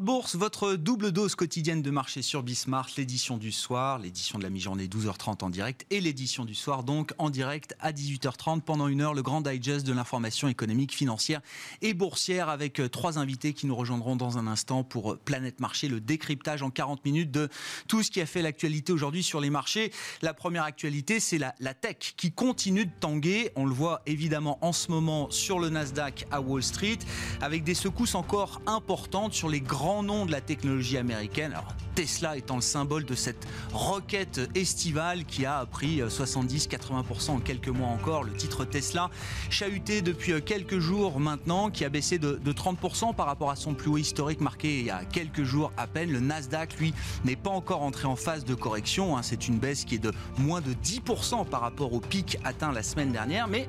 [0.00, 4.48] Bourse, votre double dose quotidienne de marché sur Bismart, l'édition du soir, l'édition de la
[4.48, 9.02] mi-journée 12h30 en direct et l'édition du soir donc en direct à 18h30 pendant une
[9.02, 11.42] heure, le grand digest de l'information économique, financière
[11.82, 15.60] et boursière avec euh, trois invités qui nous rejoindront dans un instant pour euh, Planète
[15.60, 17.50] Marché, le décryptage en 40 minutes de
[17.86, 19.92] tout ce qui a fait l'actualité aujourd'hui sur les marchés.
[20.22, 23.52] La première actualité, c'est la, la tech qui continue de tanguer.
[23.54, 27.00] On le voit évidemment en ce moment sur le Nasdaq à Wall Street
[27.42, 31.52] avec des secousses encore importantes sur les grands noms de la technologie américaine.
[31.52, 37.68] Alors, Tesla étant le symbole de cette roquette estivale qui a pris 70-80% en quelques
[37.68, 38.24] mois encore.
[38.24, 39.10] Le titre Tesla,
[39.50, 43.74] chahuté depuis euh, quelques jours maintenant, qui a baissé de, 30% par rapport à son
[43.74, 46.10] plus haut historique marqué il y a quelques jours à peine.
[46.10, 49.16] Le Nasdaq, lui, n'est pas encore entré en phase de correction.
[49.16, 49.22] Hein.
[49.22, 52.82] C'est une baisse qui est de moins de 10% par rapport au pic atteint la
[52.82, 53.48] semaine dernière.
[53.48, 53.66] Mais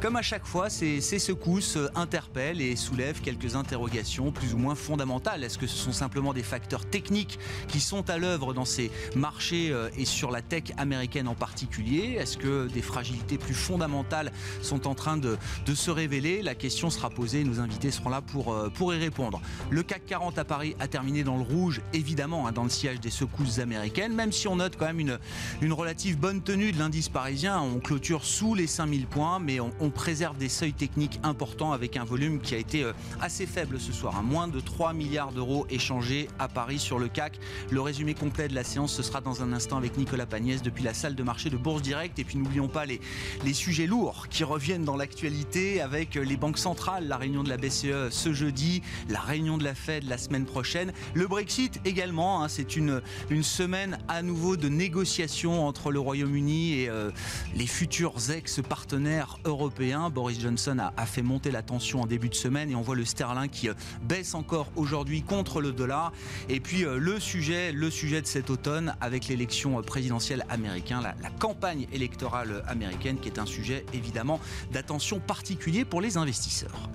[0.00, 5.35] comme à chaque fois, ces, secousses interpellent et soulèvent quelques interrogations plus ou moins fondamentales.
[5.44, 9.70] Est-ce que ce sont simplement des facteurs techniques qui sont à l'œuvre dans ces marchés
[9.70, 12.16] euh, et sur la tech américaine en particulier?
[12.18, 15.36] Est-ce que des fragilités plus fondamentales sont en train de,
[15.74, 16.42] se révéler?
[16.42, 19.40] La question sera posée, nos invités seront là pour, euh, pour y répondre.
[19.70, 23.00] Le CAC 40 à Paris a terminé dans le rouge, évidemment, hein, dans le sillage
[23.00, 27.08] des secousses américaines, même si on note quand même une, relative bonne tenue de l'indice
[27.08, 27.60] parisien.
[27.60, 31.96] On clôture sous les 5000 points, mais on on préserve des seuils techniques importants avec
[31.96, 34.16] un volume qui a été euh, assez faible ce soir.
[34.16, 34.22] À hein.
[34.22, 37.38] moins de 3 milliards d'euros échangés à Paris sur le CAC.
[37.70, 40.84] Le résumé complet de la séance, ce sera dans un instant avec Nicolas Pagnès depuis
[40.84, 42.18] la salle de marché de Bourse Direct.
[42.18, 43.00] Et puis n'oublions pas les,
[43.44, 47.56] les sujets lourds qui reviennent dans l'actualité avec les banques centrales, la réunion de la
[47.56, 50.92] BCE ce jeudi, la réunion de la Fed la semaine prochaine.
[51.14, 52.48] Le Brexit également, hein.
[52.48, 57.10] c'est une, une semaine à nouveau de négociations entre le Royaume-Uni et euh,
[57.54, 62.70] les futurs ex-partenaires européens Boris Johnson a, fait monter la tension en début de semaine
[62.70, 66.12] et on voit le sterling qui euh, baisse encore aujourd'hui contre le dollar.
[66.48, 71.00] Et puis euh, le sujet, le sujet de cet automne avec l'élection euh, présidentielle américaine,
[71.02, 74.40] la, la campagne électorale américaine qui est un sujet évidemment
[74.72, 76.88] d'attention particulier pour les investisseurs.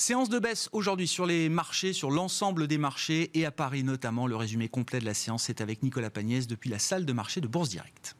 [0.00, 4.28] Séance de baisse aujourd'hui sur les marchés, sur l'ensemble des marchés et à Paris notamment.
[4.28, 7.40] Le résumé complet de la séance est avec Nicolas Pagnès depuis la salle de marché
[7.40, 8.14] de Bourse Directe.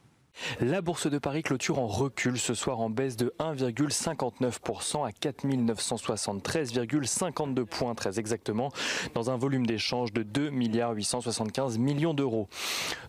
[0.60, 5.46] La bourse de Paris clôture en recul ce soir en baisse de 1,59% à 4
[5.46, 8.70] 973,52 points très exactement
[9.14, 12.48] dans un volume d'échange de 2 milliards 875 millions d'euros.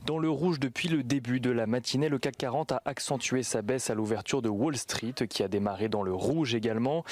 [0.06, 3.62] Dans le rouge depuis le début de la matinée, le CAC 40 a accentué sa
[3.62, 7.04] baisse à l'ouverture de Wall Street qui a démarré dans le rouge également.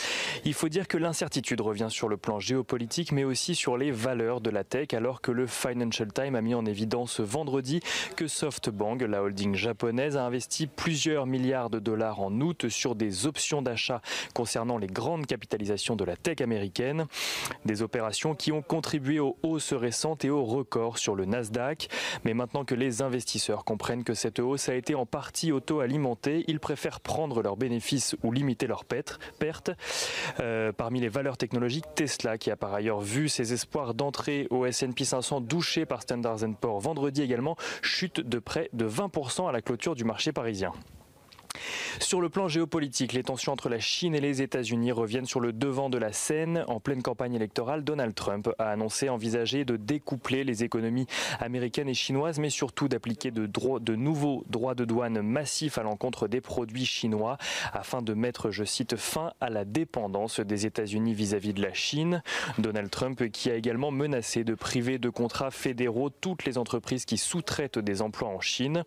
[0.45, 4.41] Il faut dire que l'incertitude revient sur le plan géopolitique mais aussi sur les valeurs
[4.41, 7.81] de la tech alors que le Financial Times a mis en évidence vendredi
[8.15, 13.25] que SoftBank, la holding japonaise, a investi plusieurs milliards de dollars en août sur des
[13.25, 14.01] options d'achat
[14.33, 17.07] concernant les grandes capitalisations de la tech américaine.
[17.65, 21.89] Des opérations qui ont contribué aux hausses récentes et aux records sur le Nasdaq.
[22.23, 26.59] Mais maintenant que les investisseurs comprennent que cette hausse a été en partie auto-alimentée, ils
[26.59, 29.19] préfèrent prendre leurs bénéfices ou limiter leurs pertes.
[30.39, 34.65] Euh, parmi les valeurs technologiques, Tesla, qui a par ailleurs vu ses espoirs d'entrée au
[34.65, 39.61] S&P 500 douchés par Standard Poor's vendredi également, chute de près de 20% à la
[39.61, 40.71] clôture du marché parisien.
[41.99, 45.53] Sur le plan géopolitique, les tensions entre la Chine et les États-Unis reviennent sur le
[45.53, 46.63] devant de la scène.
[46.67, 51.07] En pleine campagne électorale, Donald Trump a annoncé envisager de découpler les économies
[51.39, 56.41] américaines et chinoises, mais surtout d'appliquer de, nouveaux droits de douane massifs à l'encontre des
[56.41, 57.37] produits chinois,
[57.73, 62.21] afin de mettre, je cite, fin à la dépendance des États-Unis vis-à-vis de la Chine.
[62.57, 67.17] Donald Trump qui a également menacé de priver de contrats fédéraux toutes les entreprises qui
[67.17, 68.83] sous-traitent des emplois en Chine.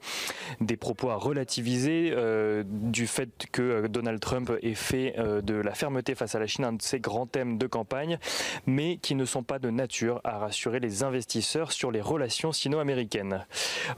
[0.61, 2.13] Des propos à relativiser.
[2.15, 6.39] Euh, du fait que euh, Donald Trump ait fait euh, de la fermeté face à
[6.39, 8.19] la Chine un de ses grands thèmes de campagne,
[8.67, 13.47] mais qui ne sont pas de nature à rassurer les investisseurs sur les relations sino-américaines.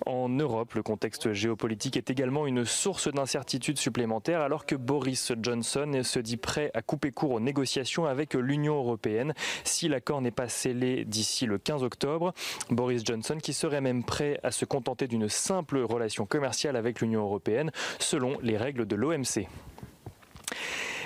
[0.06, 6.00] En Europe, le contexte géopolitique est également une source d'incertitude supplémentaire alors que Boris Johnson
[6.02, 9.34] se dit prêt à couper court aux négociations avec l'Union européenne
[9.64, 12.32] si l'accord n'est pas scellé d'ici le 15 octobre.
[12.70, 17.22] Boris Johnson qui serait même prêt à se contenter d'une simple relation commerciale avec l'Union
[17.22, 19.48] européenne selon les règles de l'OMC.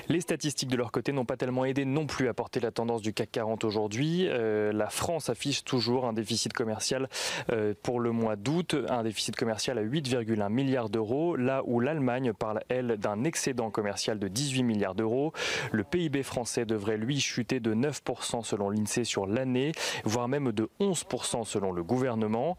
[0.09, 3.03] Les statistiques de leur côté n'ont pas tellement aidé non plus à porter la tendance
[3.03, 4.27] du CAC 40 aujourd'hui.
[4.29, 7.09] Euh, la France affiche toujours un déficit commercial
[7.51, 12.33] euh, pour le mois d'août, un déficit commercial à 8,1 milliards d'euros, là où l'Allemagne
[12.33, 15.33] parle, elle, d'un excédent commercial de 18 milliards d'euros.
[15.73, 19.73] Le PIB français devrait, lui, chuter de 9% selon l'INSEE sur l'année,
[20.05, 22.57] voire même de 11% selon le gouvernement.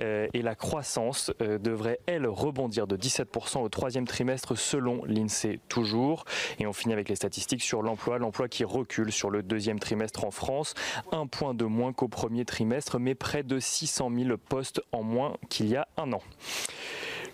[0.00, 6.24] Euh, et la croissance devrait, elle, rebondir de 17% au troisième trimestre selon l'INSEE toujours.
[6.92, 10.74] Avec les statistiques sur l'emploi, l'emploi qui recule sur le deuxième trimestre en France,
[11.12, 15.36] un point de moins qu'au premier trimestre, mais près de 600 000 postes en moins
[15.48, 16.22] qu'il y a un an.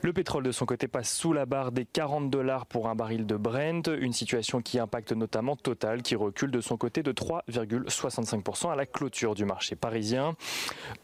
[0.05, 3.25] Le pétrole de son côté passe sous la barre des 40 dollars pour un baril
[3.25, 8.73] de Brent, une situation qui impacte notamment Total qui recule de son côté de 3,65%
[8.73, 10.35] à la clôture du marché parisien.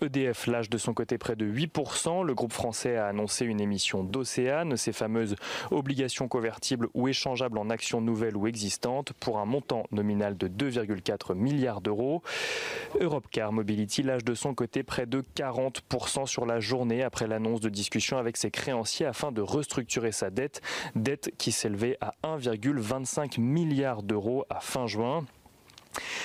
[0.03, 2.25] EDF lâche de son côté près de 8%.
[2.25, 5.37] Le groupe français a annoncé une émission d'Océane, ces fameuses
[5.71, 11.37] obligations convertibles ou échangeables en actions nouvelles ou existantes pour un montant nominal de 2,4
[11.37, 12.21] milliards d'euros.
[12.99, 17.69] Europcar Mobility lâche de son côté près de 40% sur la journée après l'annonce de
[17.69, 20.61] discussion avec ses créanciers afin de restructurer sa dette,
[20.95, 25.25] dette qui s'élevait à 1,25 milliard d'euros à fin juin.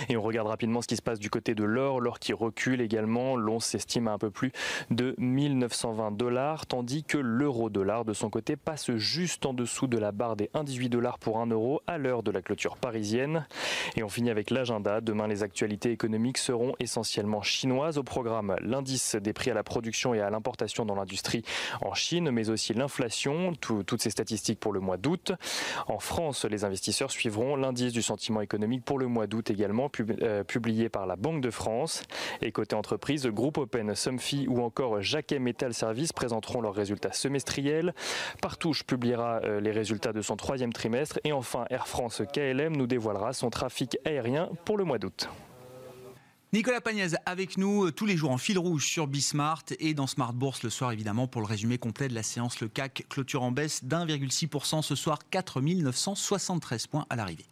[0.10, 2.82] Et on regarde rapidement ce qui se passe du côté de l'or, l'or qui recule
[2.82, 4.52] également, l'once s'estime à un peu plus
[4.90, 10.12] de 1920 dollars, tandis que l'euro-dollar de son côté passe juste en dessous de la
[10.12, 13.46] barre des 1,18 dollars pour 1 euro à l'heure de la clôture parisienne.
[13.96, 15.02] Et on finit avec l'agenda.
[15.02, 17.98] Demain, les actualités économiques seront essentiellement chinoises.
[17.98, 21.44] Au programme, l'indice des prix à la production et à l'importation dans l'industrie
[21.82, 25.34] en Chine, mais aussi l'inflation, toutes ces statistiques pour le mois d'août.
[25.88, 29.63] En France, les investisseurs suivront l'indice du sentiment économique pour le mois d'août également,
[30.22, 32.04] euh, publié par la Banque de France.
[32.42, 37.94] Et côté entreprise, Groupe Open, Somfy ou encore Jacquet Metal Service présenteront leurs résultats semestriels.
[38.42, 41.20] Partouche publiera euh, les résultats de son troisième trimestre.
[41.24, 45.30] Et enfin, Air France KLM nous dévoilera son trafic aérien pour le mois d'août.
[46.54, 50.06] Nicolas Pagnès avec nous euh, tous les jours en fil rouge sur Bismart et dans
[50.06, 52.60] Smart Bourse le soir évidemment pour le résumé complet de la séance.
[52.60, 57.46] Le CAC clôture en baisse d'1,6% ce soir, 4973 points à l'arrivée.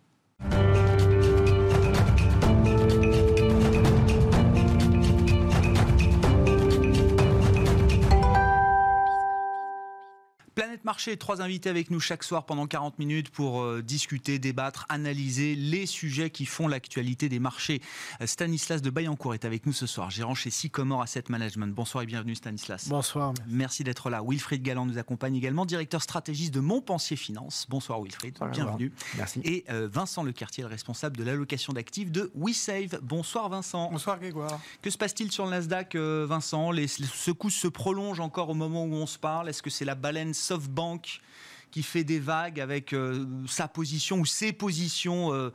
[10.82, 14.88] Planète Marché, trois invités avec nous chaque soir pendant 40 minutes pour euh, discuter, débattre,
[14.90, 17.82] analyser les sujets qui font l'actualité des marchés.
[18.20, 21.72] Euh, Stanislas de Bayancourt est avec nous ce soir, gérant chez Sycomore Asset Management.
[21.76, 22.88] Bonsoir et bienvenue Stanislas.
[22.90, 23.36] Bonsoir.
[23.48, 24.24] Merci d'être là.
[24.28, 27.68] Wilfried Galland nous accompagne également, directeur stratégiste de Montpensier Finance.
[27.70, 28.92] Bonsoir Wilfried, bienvenue.
[29.18, 29.42] Merci.
[29.44, 33.02] Et euh, Vincent Lecartier, le responsable de l'allocation d'actifs de WeSave.
[33.04, 33.92] Bonsoir Vincent.
[33.92, 34.60] Bonsoir Grégoire.
[34.82, 36.72] Que se passe-t-il sur le Nasdaq Vincent?
[36.72, 39.48] Les secousses se prolongent encore au moment où on se parle.
[39.48, 40.34] Est-ce que c'est la baleine
[40.72, 41.22] SoftBank
[41.70, 45.52] qui fait des vagues avec euh, sa position ou ses positions euh,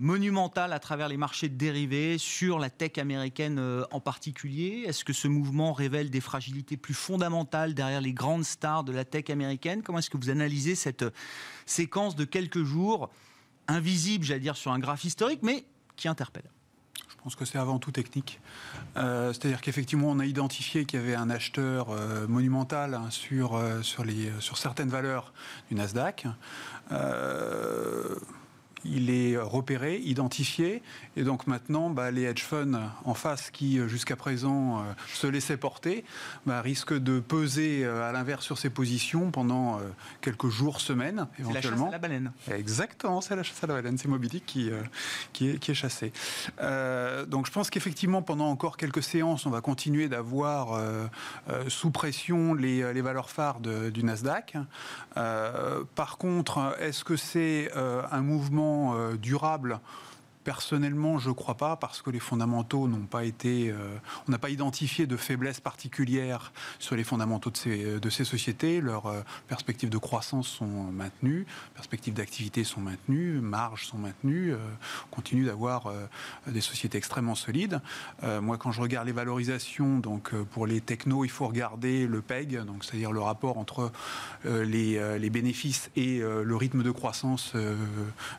[0.00, 4.84] monumentales à travers les marchés de dérivés sur la tech américaine euh, en particulier.
[4.86, 9.04] Est-ce que ce mouvement révèle des fragilités plus fondamentales derrière les grandes stars de la
[9.04, 9.82] tech américaine?
[9.82, 11.04] Comment est-ce que vous analysez cette
[11.66, 13.10] séquence de quelques jours,
[13.68, 15.64] invisible, j'allais dire, sur un graphe historique, mais
[15.94, 16.50] qui interpelle?
[17.22, 18.40] Pense que c'est avant tout technique.
[18.96, 23.56] Euh, c'est-à-dire qu'effectivement, on a identifié qu'il y avait un acheteur euh, monumental hein, sur,
[23.56, 25.32] euh, sur, certaines valeurs
[25.68, 26.26] du Nasdaq
[28.84, 30.82] il est repéré, identifié,
[31.16, 34.82] et donc maintenant, bah, les hedge funds en face qui euh, jusqu'à présent euh,
[35.12, 36.04] se laissaient porter,
[36.46, 39.80] bah, risquent de peser euh, à l'inverse sur ces positions pendant
[40.20, 41.60] quelques jours, semaines, éventuellement.
[41.60, 42.32] C'est la chasse à la baleine.
[42.50, 44.70] Exactement, c'est la chasse à la baleine, c'est Moby qui,
[45.32, 46.12] qui, est, qui est chassé.
[47.28, 50.80] donc je pense qu'effectivement, pendant encore quelques séances, on va continuer d'avoir
[51.68, 54.56] sous pression les, les, valeurs phares du Nasdaq.
[55.14, 59.80] par contre, est-ce que c'est un mouvement euh, durable
[60.50, 63.70] Personnellement, je ne crois pas parce que les fondamentaux n'ont pas été.
[63.70, 63.76] Euh,
[64.26, 68.80] on n'a pas identifié de faiblesse particulière sur les fondamentaux de ces, de ces sociétés.
[68.80, 74.52] Leurs euh, perspectives de croissance sont maintenues, perspectives d'activité sont maintenues, marges sont maintenues.
[74.52, 75.92] on continue d'avoir
[76.48, 77.80] des sociétés extrêmement solides.
[78.42, 82.64] moi, quand je regarde les valorisations, donc pour les technos, il faut regarder le PEG,
[82.64, 83.92] donc c'est-à-dire le rapport entre
[84.44, 87.54] les, les, bénéfices et le rythme de croissance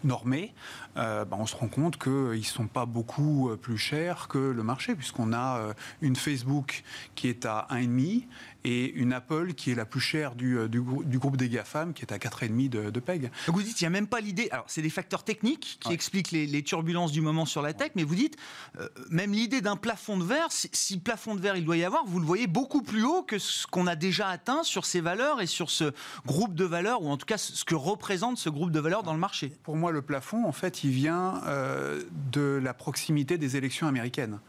[0.04, 0.54] normé.
[0.96, 4.64] Bah, on se rend compte qu'ils ne sont pas beaucoup euh, plus chers que le
[4.64, 6.84] marché, puisqu'on a euh, une Facebook
[7.16, 8.26] qui est à 1,5
[8.64, 10.82] et une Apple qui est la plus chère du, euh, du,
[11.20, 13.32] groupe des GAFAM, qui est à 4,5 de, de PEG.
[13.48, 14.50] vous dites, il n'y a même pas l'idée.
[14.52, 18.04] Alors, c'est des facteurs techniques qui expliquent les, turbulences du moment sur la tech, mais
[18.04, 18.38] vous dites,
[18.80, 21.84] euh, même l'idée d'un plafond de verre, si, si, plafond de verre il doit y
[21.84, 25.02] avoir, vous le voyez beaucoup plus haut que ce qu'on a déjà atteint sur ces
[25.02, 25.92] valeurs et sur ce
[26.26, 29.14] groupe de valeurs, ou en tout cas ce que représente ce groupe de valeurs dans
[29.14, 29.54] le marché.
[29.64, 31.42] Pour moi, le plafond, en fait, il vient
[32.32, 34.40] de la proximité des élections américaines.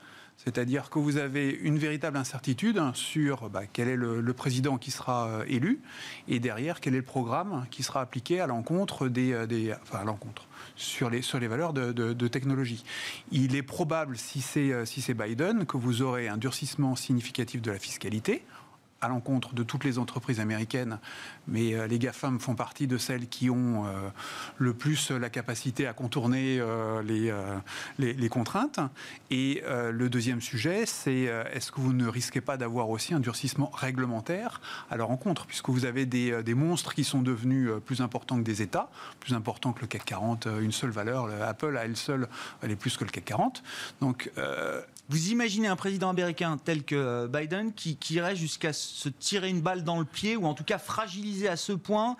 [0.44, 5.28] C'est-à-dire que vous avez une véritable incertitude sur bah, quel est le, président qui sera
[5.28, 5.80] euh, élu
[6.26, 10.04] et derrière quel est le programme qui sera appliqué à l'encontre des, euh, enfin à
[10.04, 12.82] l'encontre sur les, sur les valeurs de, technologie.
[13.30, 17.70] Il est probable, si c'est euh, si Biden, que vous aurez un durcissement significatif de
[17.70, 18.42] la fiscalité
[19.02, 20.98] à l'encontre de toutes les entreprises américaines,
[21.48, 24.08] mais euh, les GAFAM font partie de celles qui ont euh,
[24.58, 27.02] le plus la capacité à contourner euh,
[27.98, 28.78] les, contraintes.
[29.30, 33.70] Et le deuxième sujet, c'est est-ce que vous ne risquez pas d'avoir aussi un durcissement
[33.74, 38.36] réglementaire à leur encontre, puisque vous avez des, des, monstres qui sont devenus plus importants
[38.36, 41.96] que des États, plus importants que le CAC 40, une seule valeur, Apple à elle
[41.96, 42.28] seule,
[42.62, 43.62] elle est plus que le CAC 40.
[44.00, 44.30] Donc,
[45.08, 49.60] vous imaginez un président américain tel que Biden qui, qui irait jusqu'à se tirer une
[49.60, 52.16] balle dans le pied, ou en tout cas fragiliser à ce point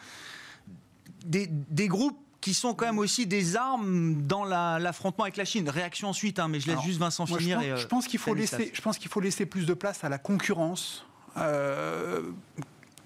[1.25, 5.69] des, groupes qui sont quand même aussi des armes dans l'affrontement avec la Chine.
[5.69, 7.61] Réaction ensuite, hein, mais je laisse juste Vincent finir.
[7.63, 10.03] Je pense, je pense qu'il faut laisser, je pense qu'il faut laisser plus de place
[10.05, 11.07] à la concurrence.
[11.37, 12.23] Euh,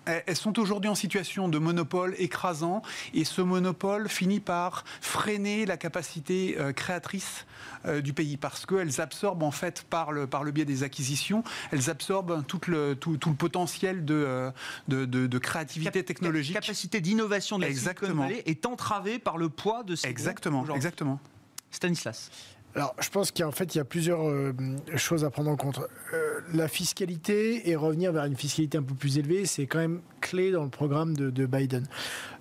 [0.07, 2.83] elles sont aujourd'hui en situation de monopole écrasant
[3.15, 7.47] et ce monopole finit par freiner la capacité euh, créatrice
[7.87, 11.43] euh, du pays parce qu'elles absorbent en fait par le, par le biais des acquisitions,
[11.73, 14.51] elles absorbent tout le, tout, le potentiel de, euh,
[14.89, 16.55] de, de, créativité technologique.
[16.55, 18.29] La capacité d'innovation de la Exactement.
[18.29, 21.21] est entravée par le poids de ces Exactement, exactement.
[21.71, 22.31] Stanislas.
[22.77, 24.53] Alors, je pense qu'en fait, il y a plusieurs euh,
[24.97, 25.81] choses à prendre en compte.
[26.13, 30.03] Euh, la fiscalité et revenir vers une fiscalité un peu plus élevée, c'est quand même
[30.21, 31.87] clé dans le programme de, Biden.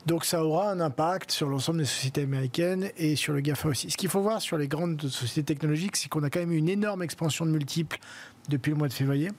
[0.07, 3.89] Donc, ça aura un impact sur l'ensemble des sociétés américaines et sur le GAFA aussi.
[3.89, 6.57] Ce qu'il faut voir sur les grandes sociétés technologiques, c'est qu'on a quand même eu
[6.57, 7.97] une énorme expansion de multiples
[8.49, 9.31] depuis le mois de février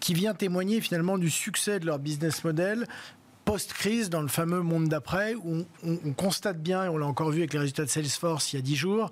[0.00, 2.86] qui vient témoigner finalement du succès de leur business model
[3.46, 7.38] post-crise, dans le fameux monde d'après, où on, constate bien, et on l'a encore vu
[7.38, 9.10] avec les résultats de Salesforce il y a 10 jours,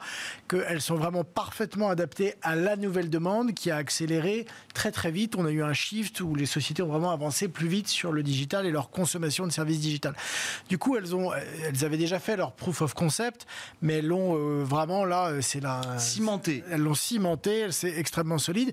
[0.49, 5.37] qu'elles sont vraiment parfaitement adaptées à la nouvelle demande qui a accéléré très très vite.
[5.37, 8.25] On a eu un shift où les sociétés ont vraiment avancé plus vite sur le
[8.25, 10.17] digital et leur consommation de services digital.
[10.69, 13.47] Du coup, elles, ont, elles avaient déjà fait leur proof of concept,
[13.83, 15.81] mais elles l'ont euh, vraiment là, euh, c'est la...
[15.99, 16.65] Cimenté.
[16.73, 18.73] Elles l'ont cimenté, c'est extrêmement solide.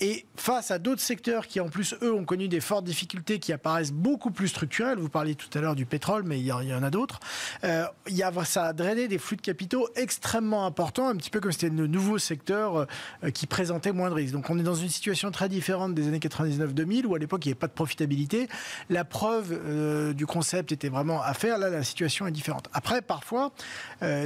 [0.00, 3.54] Et face à d'autres secteurs qui en plus, eux, ont connu des fortes difficultés qui
[3.54, 6.82] apparaissent beaucoup plus structurelles, vous parliez tout à l'heure du pétrole, mais il y, en
[6.82, 7.20] a d'autres.
[7.64, 11.40] Euh, y a, ça a drainé des flux de capitaux extrêmement importants, un petit peu
[11.40, 12.86] comme c'était le nouveau secteur
[13.24, 14.34] euh, qui présentait moins de risques.
[14.34, 17.48] Donc on est dans une situation très différente des années 99-2000, où à l'époque il
[17.48, 18.48] n'y avait pas de profitabilité.
[18.90, 21.58] La preuve euh, du concept était vraiment à faire.
[21.58, 22.68] Là, la situation est différente.
[22.72, 23.52] Après, parfois,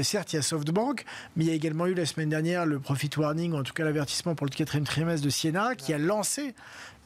[0.02, 1.04] certes, il y a SoftBank,
[1.36, 3.72] mais il y a également eu la semaine dernière le profit warning, ou en tout
[3.72, 6.54] cas l'avertissement pour le quatrième trimestre de Siena, qui a lancé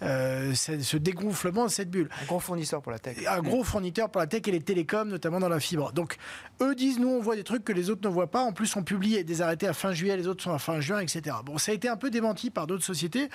[0.03, 2.11] euh, ce dégonflement de cette bulle.
[2.23, 3.17] Un gros fournisseur pour la tech.
[3.27, 5.93] Un gros fournisseur pour la tech et les télécoms, notamment dans la fibre.
[5.93, 6.17] Donc,
[6.61, 8.43] eux disent, nous, on voit des trucs que les autres ne voient pas.
[8.43, 11.01] En plus, on publie des arrêtés à fin juillet, les autres sont à fin juin,
[11.01, 11.37] etc.
[11.45, 13.31] Bon, ça a été un peu démenti par d'autres sociétés,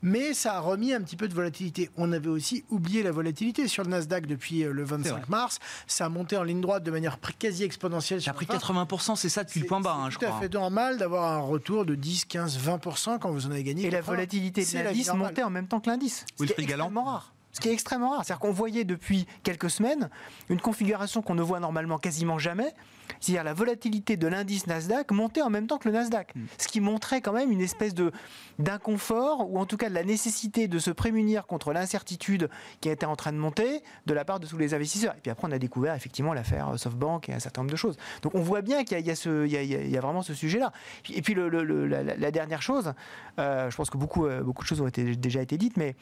[0.00, 1.90] mais ça a remis un petit peu de volatilité.
[1.96, 5.58] On avait aussi oublié la volatilité sur le Nasdaq depuis euh, le 25 mars.
[5.86, 8.22] Ça a monté en ligne droite de manière quasi exponentielle.
[8.22, 10.28] Ça a pris 80%, c'est ça depuis le point bas, hein, je crois.
[10.28, 13.50] C'est tout à fait normal d'avoir un retour de 10, 15, 20% quand vous en
[13.50, 13.86] avez gagné.
[13.86, 16.05] Et la volatilité de l'indice montait en même temps que l'indice.
[16.38, 17.32] Oui, ce extrêmement rare.
[17.52, 18.24] Ce qui est extrêmement rare.
[18.24, 20.10] C'est-à-dire qu'on voyait depuis quelques semaines
[20.50, 22.74] une configuration qu'on ne voit normalement quasiment jamais,
[23.20, 26.34] c'est-à-dire la volatilité de l'indice Nasdaq montait en même temps que le Nasdaq.
[26.34, 26.44] Hmm.
[26.58, 28.12] Ce qui montrait quand même une espèce de
[28.58, 32.48] d'inconfort, ou en tout cas de la nécessité de se prémunir contre l'incertitude
[32.80, 35.14] qui était en train de monter de la part de tous les investisseurs.
[35.16, 37.96] Et puis après, on a découvert effectivement l'affaire SoftBank et un certain nombre de choses.
[38.22, 40.72] Donc on voit bien qu'il y, a vraiment ce sujet-là.
[41.12, 42.94] Et puis la, dernière chose,
[43.38, 45.96] euh, je pense que beaucoup, euh, beaucoup de choses ont été, déjà été dites, mais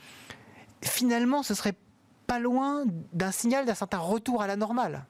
[0.83, 1.75] finalement, ce serait
[2.27, 5.05] pas loin d'un signal d'un certain retour à la normale.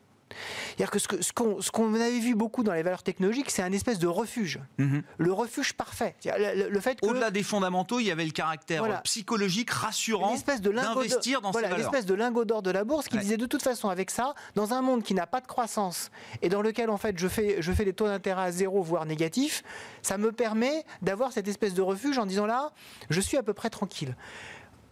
[0.68, 4.06] C'est-à-dire que ce qu'on avait vu beaucoup dans les valeurs technologiques, c'est un espèce de
[4.06, 4.60] refuge.
[4.78, 5.02] Mhm.
[5.18, 6.14] Le refuge parfait.
[6.24, 11.68] Le, fait Au-delà des fondamentaux, il y avait le caractère psychologique rassurant d'investir dans voilà,
[11.68, 11.86] ces valeurs.
[11.86, 14.72] espèce de lingot d'or de la bourse qui disait de toute façon, avec ça, dans
[14.72, 16.10] un monde qui n'a pas de croissance
[16.42, 19.06] et dans lequel en fait je fais, je fais des taux d'intérêt à zéro, voire
[19.06, 19.62] négatifs,
[20.02, 22.72] ça me permet d'avoir cette espèce de refuge en disant là,
[23.10, 24.14] je suis à peu près tranquille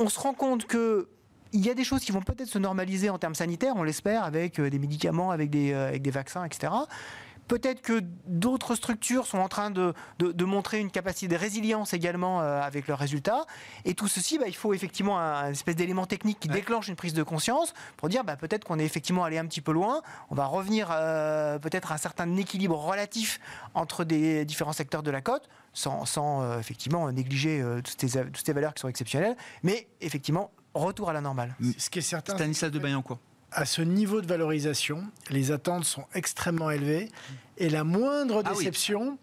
[0.03, 1.09] on se rend compte que
[1.53, 4.25] il y a des choses qui vont peut-être se normaliser en termes sanitaires, on l'espère,
[4.25, 6.71] avec euh, des médicaments, avec des, euh, avec des vaccins, etc.
[7.49, 12.41] Peut-être que d'autres structures sont en train de, de, montrer une capacité de résilience également
[12.41, 13.45] euh, avec leurs résultats.
[13.85, 17.15] Et tout ceci, bah, il faut effectivement un, espèce d'élément technique qui déclenche une prise
[17.15, 20.03] de conscience pour dire bah, peut-être qu'on est effectivement allé un petit peu loin.
[20.31, 23.41] On va revenir euh, peut-être à un certain équilibre relatif
[23.75, 28.47] entre des différents secteurs de la côte, sans, sans euh, effectivement négliger toutes, ces, toutes
[28.47, 29.37] ces valeurs qui sont exceptionnelles.
[29.63, 31.55] Mais effectivement, retour à la normale.
[31.79, 32.35] Ce qui est certain.
[32.35, 33.19] Stanislas de quoi
[33.53, 37.11] à ce niveau de valorisation, les attentes sont extrêmement élevées
[37.59, 39.19] et la moindre ah déception.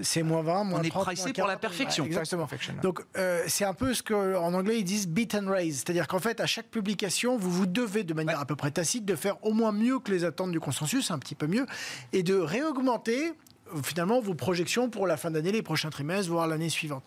[0.00, 2.04] C'est moins 20, moins On est pricé pour la perfection.
[2.04, 2.46] exactement.
[2.82, 5.78] Donc, euh, c'est un peu ce qu'en anglais ils disent beat and raise.
[5.78, 9.04] C'est-à-dire qu'en fait, à chaque publication, vous vous devez, de manière à peu près tacite,
[9.04, 11.66] de faire au moins mieux que les attentes du consensus, un petit peu mieux,
[12.12, 13.32] et de réaugmenter
[13.82, 17.04] finalement vos projections pour la fin d'année, les prochains trimestres, voire l'année suivante.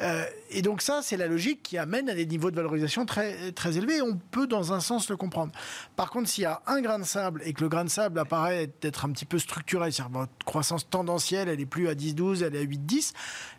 [0.00, 3.52] Euh, et donc ça, c'est la logique qui amène à des niveaux de valorisation très,
[3.52, 3.96] très élevés.
[3.96, 5.52] Et on peut dans un sens le comprendre.
[5.96, 8.18] Par contre, s'il y a un grain de sable et que le grain de sable
[8.18, 12.44] apparaît être un petit peu structuré, c'est-à-dire votre croissance tendancielle, elle est plus à 10-12,
[12.44, 13.12] elle est à 8-10,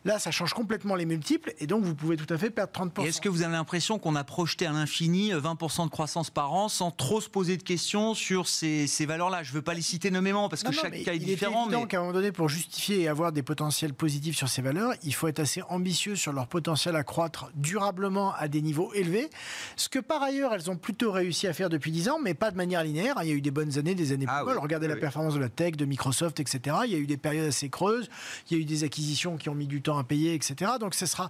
[0.06, 3.06] là, ça change complètement les multiples et donc vous pouvez tout à fait perdre 30%.
[3.06, 6.70] est-ce que vous avez l'impression qu'on a projeté à l'infini 20% de croissance par an
[6.70, 9.44] sans trop se poser de questions sur ces, ces valeurs-là?
[9.44, 11.68] Je ne veux pas les citer nommément parce que chaque cas est différent.
[11.68, 11.88] mais...
[11.88, 15.14] qu'à un moment donné, pour justifier et avoir des potentiels positifs sur ces valeurs, il
[15.14, 19.30] faut être assez ambitieux sur leur potentiel à croître durablement à des niveaux élevés.
[19.76, 22.52] Ce que par ailleurs, elles ont plutôt réussi à faire depuis 10 ans, mais pas
[22.52, 23.16] de manière linéaire.
[23.22, 25.40] Il y a eu des bonnes années, des années ah plus Regardez la performance de
[25.40, 26.78] la tech, de Microsoft, etc.
[26.86, 28.10] Il y a eu des périodes assez creuses.
[28.50, 30.74] Il y a eu des acquisitions qui ont mis du temps à payer, etc.
[30.80, 31.30] Donc ce sera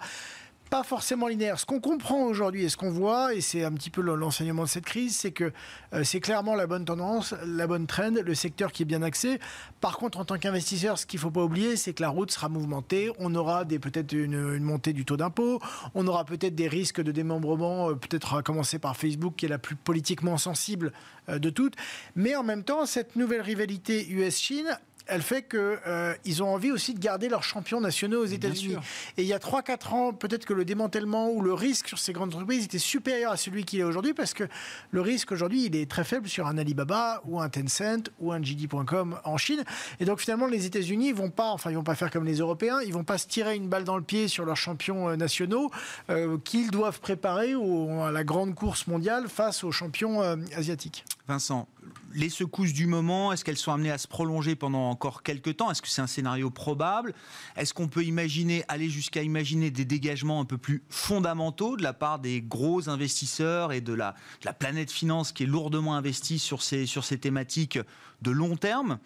[0.73, 1.59] pas forcément linéaire.
[1.59, 4.67] Ce qu'on comprend aujourd'hui et ce qu'on voit, et c'est un petit peu l'enseignement de
[4.67, 5.53] cette crise, c'est que
[5.93, 9.39] euh, c'est clairement la bonne tendance, la bonne trend, le secteur qui est bien axé.
[9.81, 12.31] Par contre, en tant qu'investisseur, ce qu'il ne faut pas oublier, c'est que la route
[12.31, 13.11] sera mouvementée.
[13.19, 15.61] On aura peut-être une, montée du taux d'impôt,
[15.93, 19.49] on aura peut-être des risques de démembrement, euh, peut-être à commencer par Facebook, qui est
[19.49, 20.91] la plus politiquement sensible
[21.29, 21.75] euh, de toutes.
[22.15, 24.75] Mais en même temps, cette nouvelle rivalité US-Chine
[25.07, 28.77] elle fait qu'ils euh, ont envie aussi de garder leurs champions nationaux aux États-Unis.
[29.17, 32.13] Et il y a 3-4 ans, peut-être que le démantèlement ou le risque sur ces
[32.13, 34.45] grandes entreprises était supérieur à celui qu'il est aujourd'hui, parce que
[34.91, 38.41] le risque aujourd'hui, il est très faible sur un Alibaba ou un Tencent ou un
[38.41, 39.63] JD.com en Chine.
[39.99, 42.79] Et donc finalement, les États-Unis vont pas, enfin ils vont pas faire comme les Européens,
[42.85, 45.69] ils vont pas se tirer une balle dans le pied sur leurs champions euh, nationaux
[46.09, 50.21] euh, qu'ils doivent préparer à la grande course mondiale face aux champions
[50.55, 51.03] asiatiques.
[51.27, 51.69] Vincent,
[52.13, 55.71] les secousses du moment, est-ce qu'elles sont amenées à se prolonger pendant encore quelques temps?
[55.71, 57.13] Est-ce que c'est un scénario probable?
[57.55, 61.93] Est-ce qu'on peut imaginer, aller jusqu'à imaginer des dégagements un peu plus fondamentaux de la
[61.93, 64.15] part des gros investisseurs et de la,
[64.59, 67.79] planète finance qui est lourdement investie sur ces, sur ces thématiques
[68.21, 68.99] de long terme?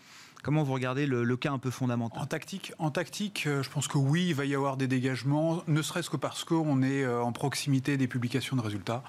[0.44, 2.22] Comment vous regardez le, cas un peu fondamental?
[2.22, 5.62] En tactique, en tactique, euh, je pense que oui, il va y avoir des dégagements,
[5.68, 9.04] ne serait-ce que parce qu'on est euh, en proximité des publications de résultats.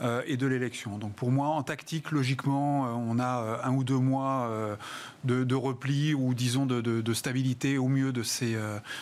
[0.00, 0.96] Euh, et de l'élection.
[0.96, 4.48] Donc pour moi, en tactique, logiquement, euh, on a euh, un ou deux mois
[5.24, 8.56] de, repli ou disons de, stabilité au mieux de ces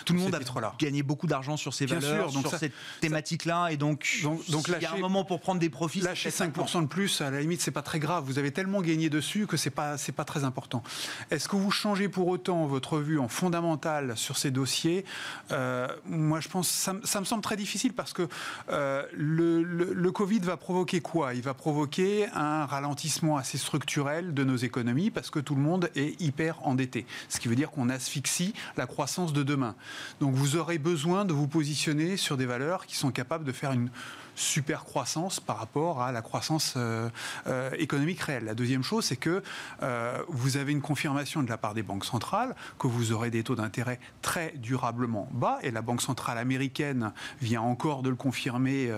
[0.07, 3.77] Tout le monde a gagné beaucoup d'argent sur ces valeurs, donc sur cette thématique-là, et
[3.77, 6.01] donc, donc, il y a un moment pour prendre des profits.
[6.01, 8.25] Lâcher 5% de plus, à la limite, c'est pas très grave.
[8.25, 10.83] Vous avez tellement gagné dessus que c'est pas c'est pas très important.
[11.31, 15.05] Est-ce que vous changez pour autant votre vue en fondamental sur ces dossiers?
[15.51, 18.29] Moi, je pense ça, ça, me semble très difficile parce que
[18.69, 21.35] le, le, le Covid va provoquer quoi?
[21.35, 25.91] Il va provoquer un ralentissement assez structurel de nos économies parce que tout le monde
[25.97, 27.07] est hyper endetté.
[27.29, 29.75] Ce qui veut dire qu'on asphyxie la croissance de demain.
[30.21, 33.73] Donc vous aurez besoin de vous positionner sur des valeurs qui sont capables de faire
[33.73, 33.91] une
[34.37, 37.09] super croissance par rapport à la croissance euh,
[37.47, 38.45] euh, économique réelle.
[38.45, 39.43] La deuxième chose, c'est que
[39.83, 43.43] euh, vous avez une confirmation de la part des banques centrales que vous aurez des
[43.43, 48.93] taux d'intérêt très durablement bas, et la Banque centrale américaine vient encore de le confirmer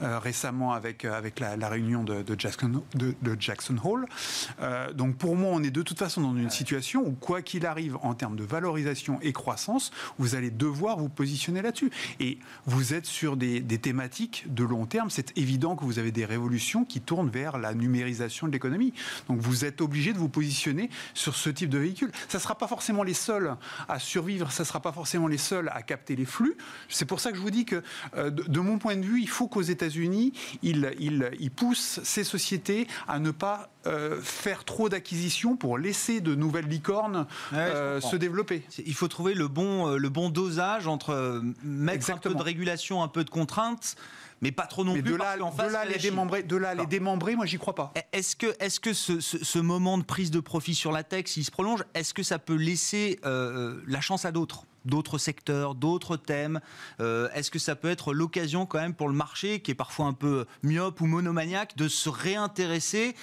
[0.00, 4.06] récemment avec, avec la, réunion de, Jackson, de, Jackson, Hole.
[4.94, 7.96] donc pour moi, on est de toute façon dans une situation où, quoi qu'il arrive
[8.02, 11.90] en termes de valorisation et croissance, vous allez devoir vous positionner là-dessus.
[12.20, 16.26] Et vous êtes sur des, thématiques de long terme, c'est évident que vous avez des
[16.26, 18.92] révolutions qui tournent vers la numérisation de l'économie.
[19.28, 22.10] Donc vous êtes obligé de vous positionner sur ce type de véhicule.
[22.28, 23.56] Ça ne sera pas forcément les seuls
[23.88, 26.56] à survivre, ça ne sera pas forcément les seuls à capter les flux.
[26.88, 27.82] C'est pour ça que je vous dis que,
[28.16, 33.18] euh, de, mon point de vue, il faut qu'aux États-Unis, ils, poussent ces sociétés à
[33.18, 38.64] ne pas euh, faire trop d'acquisitions pour laisser de nouvelles licornes euh, se développer.
[38.84, 43.08] Il faut trouver le bon, le bon dosage entre mettre un peu de régulation, un
[43.08, 43.96] peu de contraintes
[44.40, 45.02] mais pas trop non plus.
[45.02, 47.92] De là, de là les démembrer, de là les démembrer, moi j'y crois pas.
[48.12, 51.44] Est-ce que, est-ce que ce, ce, moment de prise de profit sur la tech, s'il
[51.44, 54.64] se prolonge, est-ce que ça peut laisser euh, la chance à d'autres?
[54.84, 56.60] D'autres secteurs, d'autres thèmes
[57.00, 60.06] euh, Est-ce que ça peut être l'occasion quand même pour le marché, qui est parfois
[60.06, 63.16] un peu myope ou monomaniaque, de se réintéresser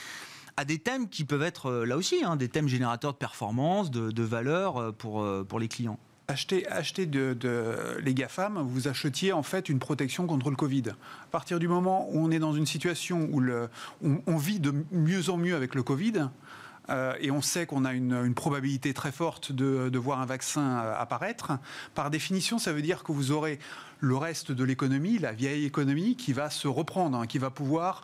[0.57, 4.11] à des thèmes qui peuvent être là aussi, hein, des thèmes générateurs de performance, de,
[4.11, 5.99] de valeur pour, pour les clients?
[6.27, 10.89] Acheter, acheter les GAFAM, vous achetiez en fait une protection contre le Covid.
[10.89, 13.41] À partir du moment où on est dans une situation où
[14.27, 16.29] on vit de mieux en mieux avec le Covid,
[16.89, 20.95] euh, et on sait qu'on a une, probabilité très forte de, voir un vaccin euh,
[20.97, 21.53] apparaître.
[21.95, 23.59] Par définition, ça veut dire que vous aurez
[23.99, 28.03] le reste de l'économie, la vieille économie, qui va se reprendre, hein, qui va pouvoir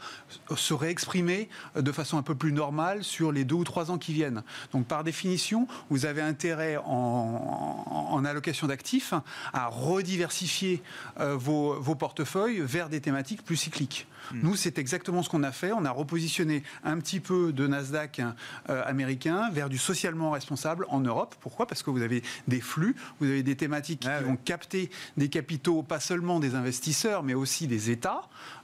[0.56, 4.14] se réexprimer de façon un peu plus normale sur les deux ou trois ans qui
[4.14, 4.44] viennent.
[4.72, 9.14] Donc par définition, vous avez intérêt en, allocation d'actifs
[9.54, 10.82] à rediversifier
[11.20, 14.08] euh, vos, vos portefeuilles vers des thématiques plus cycliques.
[14.32, 14.40] Hmm.
[14.44, 15.72] Nous, c'est exactement ce qu'on a fait.
[15.72, 18.22] On a repositionné un petit peu de Nasdaq
[18.70, 21.36] euh, américain vers du socialement responsable en Europe.
[21.40, 21.68] Pourquoi?
[21.68, 25.84] Parce que vous avez des flux, vous avez des thématiques qui vont capter des capitaux,
[25.84, 28.22] pas seulement des investisseurs, mais aussi des États.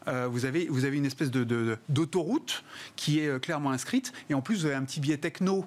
[0.07, 4.13] Euh, vous, avez, vous avez une espèce d'autoroute de, qui est euh, clairement inscrite.
[4.29, 5.65] Et en plus, vous avez un petit biais techno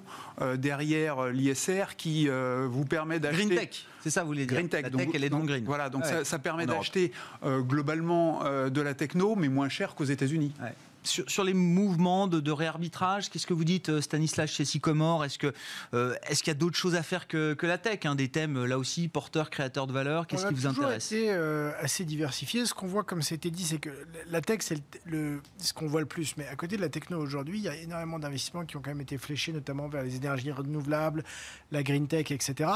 [0.57, 3.45] derrière l'ISR qui vous permet d'acheter.
[3.45, 4.83] Green Tech, c'est ça, vous voulez dire Green Tech.
[4.83, 5.65] La tech, elle est dans le green.
[5.65, 7.11] Voilà, donc ça, permet d'acheter
[7.43, 10.53] globalement de la techno, mais moins cher qu'aux États-Unis.
[11.03, 15.53] Sur, les mouvements de, réarbitrage, qu'est-ce que vous dites, euh, Stanislas, chez Sycomore Est-ce qu'il
[15.93, 18.65] euh, est qu'il y a d'autres choses à faire que, la tech hein, Des thèmes,
[18.65, 21.05] là aussi, porteurs, créateurs de valeur Qu'est-ce qui vous intéresse?
[21.05, 22.65] C'est euh, assez diversifié.
[22.65, 23.89] Ce qu'on voit, comme c'était dit, c'est que
[24.29, 26.35] la tech, c'est le, ce qu'on voit le plus.
[26.37, 28.91] Mais à côté de la techno aujourd'hui, il y a énormément d'investissements qui ont quand
[28.91, 31.23] même été fléchés, notamment vers les énergies renouvelables,
[31.71, 32.69] la green tech, etc.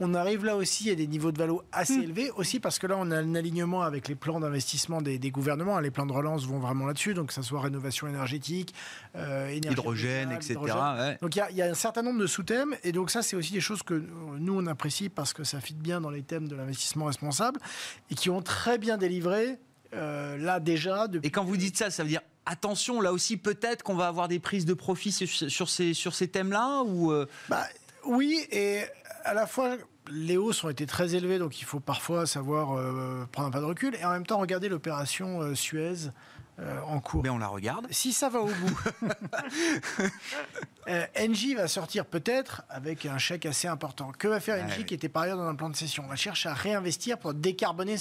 [0.00, 2.02] On arrive là aussi à des niveaux de valeur assez hmm.
[2.02, 5.78] élevés, aussi parce que là, on a un alignement avec les plans d'investissement des, gouvernements.
[5.80, 8.74] Les plans de relance vont vraiment là-dessus, donc que ce soit rénovation énergétique,
[9.16, 10.58] euh, hydrogène, etc.
[11.22, 13.60] Donc il y, a un certain nombre de sous-thèmes, et donc ça, c'est aussi des
[13.60, 14.02] choses que
[14.38, 17.60] nous, on apprécie parce que ça fit bien dans les thèmes de l'investissement responsable,
[18.10, 19.58] et qui ont très bien délivré,
[19.94, 21.06] euh, là déjà.
[21.22, 24.28] Et quand vous dites ça, ça veut dire attention, là aussi, peut-être qu'on va avoir
[24.28, 27.26] des prises de profit sur, ces, sur ces thèmes-là ou euh?
[27.48, 27.64] Bah,
[28.04, 28.82] Oui, et
[29.24, 29.76] à la fois,
[30.10, 33.60] les hausses ont été très élevées, donc il faut parfois savoir euh, prendre un pas
[33.60, 36.10] de recul, et en même temps regarder l'opération euh, Suez
[36.60, 37.22] euh, en cours.
[37.22, 37.86] Mais on la regarde.
[37.90, 38.80] Si ça va au bout.
[41.18, 44.12] Engie va sortir peut-être avec un chèque assez important.
[44.16, 46.04] Que va faire Engie qui était par ailleurs dans un plan de cession?
[46.06, 47.96] On va chercher à réinvestir pour décarboner.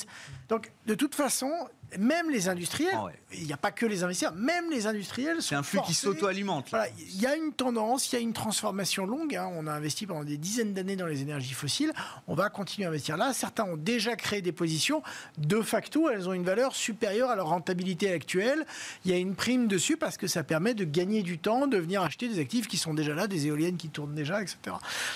[0.50, 1.52] Donc, de toute façon,
[1.98, 5.56] même les industriels, ah il n'y a pas que les investisseurs, même les industriels C'est
[5.56, 6.74] un flux qui s'auto-alimente.
[6.98, 9.36] il y a une tendance, il y a une transformation longue.
[9.36, 9.50] Hein.
[9.54, 11.94] On a investi pendant des dizaines d'années dans les énergies fossiles.
[12.28, 13.34] On va continuer à investir là.
[13.34, 15.02] Certains ont déjà créé des positions.
[15.38, 18.66] De facto, elles ont une valeur supérieure à leur rentabilité actuelle.
[19.06, 21.78] Il y a une prime dessus parce que ça permet de gagner du temps, de
[21.78, 24.58] venir acheter des actifs qui sont déjà là, des éoliennes qui tournent déjà, etc.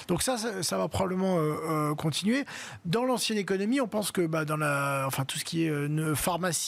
[0.08, 1.56] Donc ça, ça, va probablement euh,
[1.92, 2.46] euh, continuer.
[2.86, 6.16] Dans l'ancienne économie, on pense que bah, dans la, enfin, tout ce qui est euh,
[6.16, 6.61] pharmacie,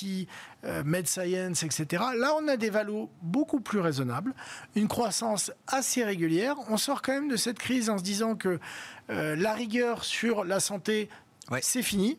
[0.65, 2.03] euh, Med Science, etc.
[2.17, 4.33] Là, on a des valos beaucoup plus raisonnables,
[4.75, 6.55] une croissance assez régulière.
[6.69, 8.59] On sort quand même de cette crise en se disant que
[9.09, 11.09] euh, la rigueur sur la santé,
[11.61, 12.17] c'est fini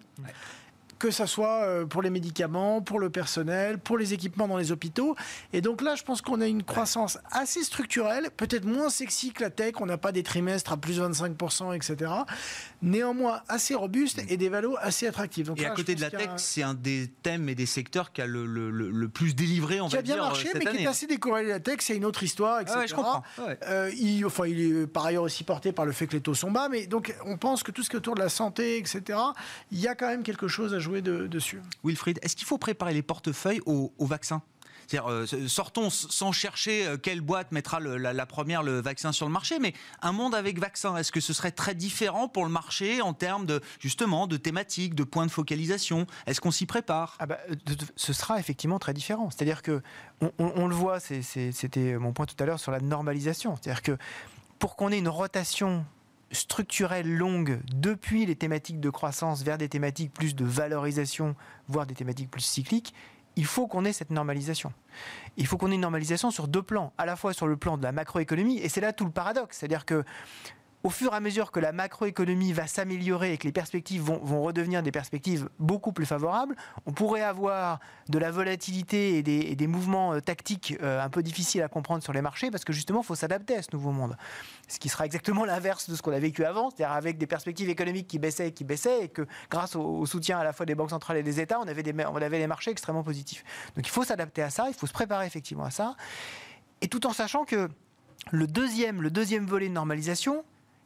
[1.05, 4.73] que ce soit euh, pour les médicaments, pour le personnel, pour les équipements dans les
[4.73, 5.17] hôpitaux.
[5.53, 9.43] Et donc là, je pense qu'on a une croissance assez structurelle, peut-être moins sexy que
[9.43, 12.11] la tech, on n'a pas des trimestres à plus 25%, etc.
[12.81, 15.49] Néanmoins, assez robuste et des valos assez attractifs.
[15.49, 18.23] Donc et à côté de la tech, c'est un des thèmes et des secteurs qui
[18.23, 20.85] a le, le, plus délivré, on qui va dire, Qui a bien marché, mais qui
[20.85, 21.51] est assez décorrélé.
[21.51, 22.79] La tech, c'est une autre histoire, etc.
[22.81, 23.23] Ah je comprends.
[23.69, 26.33] Euh, il, enfin, il est par ailleurs aussi porté par le fait que les taux
[26.33, 28.79] sont bas, mais donc on pense que tout ce qui est autour de la santé,
[28.79, 29.19] etc.,
[29.71, 31.61] il y a quand même quelque chose à jouer dessus.
[31.85, 34.43] Wilfried, est-ce qu'il faut préparer les portefeuilles au, vaccin?
[34.93, 39.59] Euh, sortons sans chercher euh, quelle boîte mettra la, première le vaccin sur le marché,
[39.59, 43.15] mais un monde avec vaccin, est-ce que ce serait très différent pour le marché en
[43.15, 46.07] termes de justement de thématiques, de points de focalisation?
[46.27, 47.17] Est-ce qu'on s'y prépare?
[47.19, 47.39] Ah bah,
[47.97, 49.31] Ce sera effectivement très différent.
[49.31, 49.83] C'est-à-dire que
[50.39, 53.57] on, le voit, c'était mon point tout à l'heure sur la normalisation.
[53.57, 53.97] C'est-à-dire que
[54.59, 55.85] pour qu'on ait une rotation
[56.35, 61.35] structurelle longue depuis les thématiques de croissance vers des thématiques plus de valorisation,
[61.69, 62.95] voire des thématiques plus cycliques,
[63.37, 64.73] il faut qu'on ait cette normalisation.
[65.37, 67.77] Il faut qu'on ait une normalisation sur deux plans, à la fois sur le plan
[67.77, 70.05] de la macroéconomie, et c'est là tout le paradoxe, c'est-à-dire que
[70.85, 74.43] au fur et à mesure que la macroéconomie va s'améliorer et que les perspectives vont,
[74.43, 80.13] redevenir des perspectives beaucoup plus favorables, on pourrait avoir de la volatilité et des, mouvements
[80.13, 83.07] euh, tactiques euh, un peu difficiles à comprendre sur les marchés parce que justement, il
[83.07, 84.19] faut s'adapter à ce nouveau monde.
[84.69, 87.71] Ce qui sera exactement l'inverse de ce qu'on a vécu avant, c'est-à-dire avec des perspectives
[87.71, 90.75] économiques qui baissaient et qui baissaient et que grâce au, soutien à la fois des
[90.75, 93.43] banques centrales et des États, on avait, des, marchés extrêmement positifs.
[93.75, 95.97] Donc il faut s'adapter à ça, il faut se préparer effectivement à ça.
[96.83, 97.71] Et tout en sachant que
[98.33, 98.99] le deuxième
[99.47, 100.45] volet de normalisation,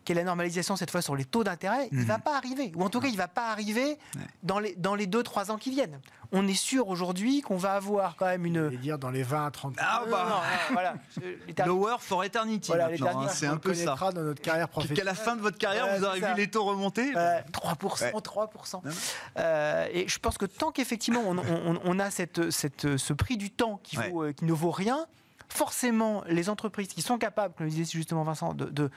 [0.08, 2.08] qui est la normalisation cette fois sur les taux d'intérêt, il ne Mhm.
[2.08, 2.72] va pas arriver.
[2.76, 3.98] Ou en tout cas, il ne va pas arriver
[4.42, 6.00] dans les, dans les 2-3 ans qui viennent.
[6.32, 8.64] On est sûr aujourd'hui qu'on va avoir quand même une...
[8.64, 9.82] Je vais dire dans les 20 à 30 ans.
[9.86, 10.94] Ah bah, non, non, voilà.
[11.66, 13.94] Lower for eternity Voilà, hein, c'est un peu ça.
[14.14, 15.04] dans notre carrière Qu'à professionnelle.
[15.04, 16.36] la fin de votre carrière, Ouais, vous aurez c'est vu ça.
[16.38, 18.12] les taux remonter Euh, 3%, Ouais.
[18.22, 18.80] 3%.
[18.82, 18.96] Non, non.
[19.38, 23.36] Euh, et je pense que tant qu'effectivement on, on- on a cette, cette- ce prix
[23.36, 24.08] du temps qui, Ouais.
[24.08, 25.04] vaut, euh, qui ne vaut rien,
[25.50, 28.90] forcément les entreprises qui sont capables, comme le disait justement Vincent, de, de,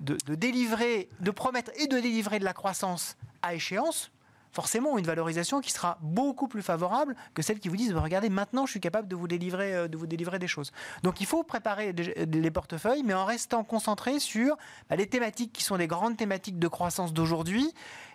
[0.00, 4.10] de- délivrer, de promettre et de délivrer de la croissance à échéance,
[4.52, 8.64] forcément une valorisation qui sera beaucoup plus favorable que celles qui vous disent regardez maintenant
[8.64, 10.72] je suis capable de vous délivrer euh, de vous délivrer des choses.
[11.02, 14.56] Donc il faut préparer les portefeuilles mais en restant concentré sur
[14.88, 17.70] bah, les thématiques qui sont les grandes thématiques de croissance d'aujourd'hui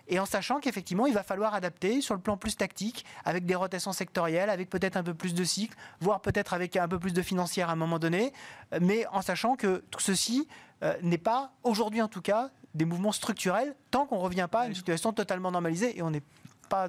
[0.08, 3.54] et en sachant qu'effectivement il va falloir adapter sur le plan plus tactique avec des
[3.54, 7.12] rotations sectorielles, avec peut-être un peu plus de cycles, voire peut-être avec un peu plus
[7.12, 8.32] de financière à un moment donné,
[8.80, 10.48] mais en sachant que tout ceci
[10.82, 14.62] euh, n'est pas aujourd'hui en tout cas des mouvements structurels tant qu'on ne revient pas
[14.62, 16.22] à une situation totalement normalisée et on n'est
[16.68, 16.88] pas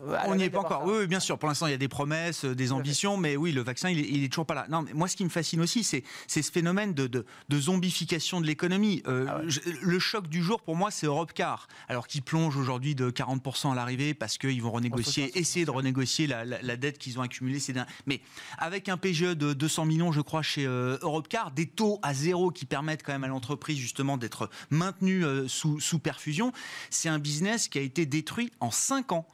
[0.00, 0.84] On n'y est pas encore.
[0.84, 1.38] Oui, oui, bien sûr.
[1.38, 3.98] Pour l'instant, il y a des promesses, euh, des ambitions, mais oui, le vaccin, il
[3.98, 4.66] est, il est toujours pas là.
[4.68, 8.40] Non, mais moi, ce qui me fascine aussi, c'est ce phénomène de, de, de zombification
[8.40, 9.02] de l'économie.
[9.08, 9.46] Euh, Ah ouais.
[9.82, 11.66] le choc du jour, pour moi, c'est Europcar.
[11.88, 16.26] Alors qu'ils plongent aujourd'hui de 40% à l'arrivée parce qu'ils vont renégocier, essayer de renégocier
[16.28, 17.90] la, la- la dette qu'ils ont accumulée ces derniers.
[18.06, 18.20] Mais
[18.58, 22.50] avec un PGE de 200 millions, je crois, chez euh, Europcar, des taux à zéro
[22.52, 26.52] qui permettent quand même à l'entreprise justement d'être maintenue euh, sous, sous perfusion,
[26.90, 29.26] c'est un business qui a été détruit en 5 ans.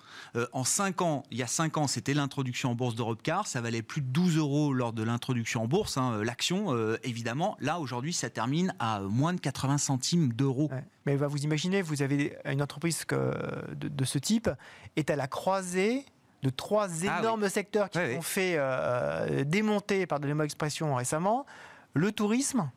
[0.55, 3.49] En 5 ans, il y a 5 ans, c'était l'introduction en bourse d'Europcar.
[3.49, 6.97] Ça valait plus de 12 euros lors de l'introduction en bourse, hein, euh, l'action, euh,
[7.03, 7.57] évidemment.
[7.59, 10.69] Là, aujourd'hui, ça termine à moins de 80 centimes d'euros.
[10.71, 10.85] Ouais.
[11.07, 13.35] Mais bah, vous imaginez, vous avez une entreprise que-
[13.75, 14.49] de, de ce type
[14.95, 16.07] est à la croisée
[16.45, 21.47] de trois Ah énormes secteurs qui ont fait euh, démonter, pardonnez-moi l'expression récemment,
[21.95, 22.71] le tourisme,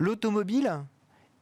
[0.00, 0.80] l'automobile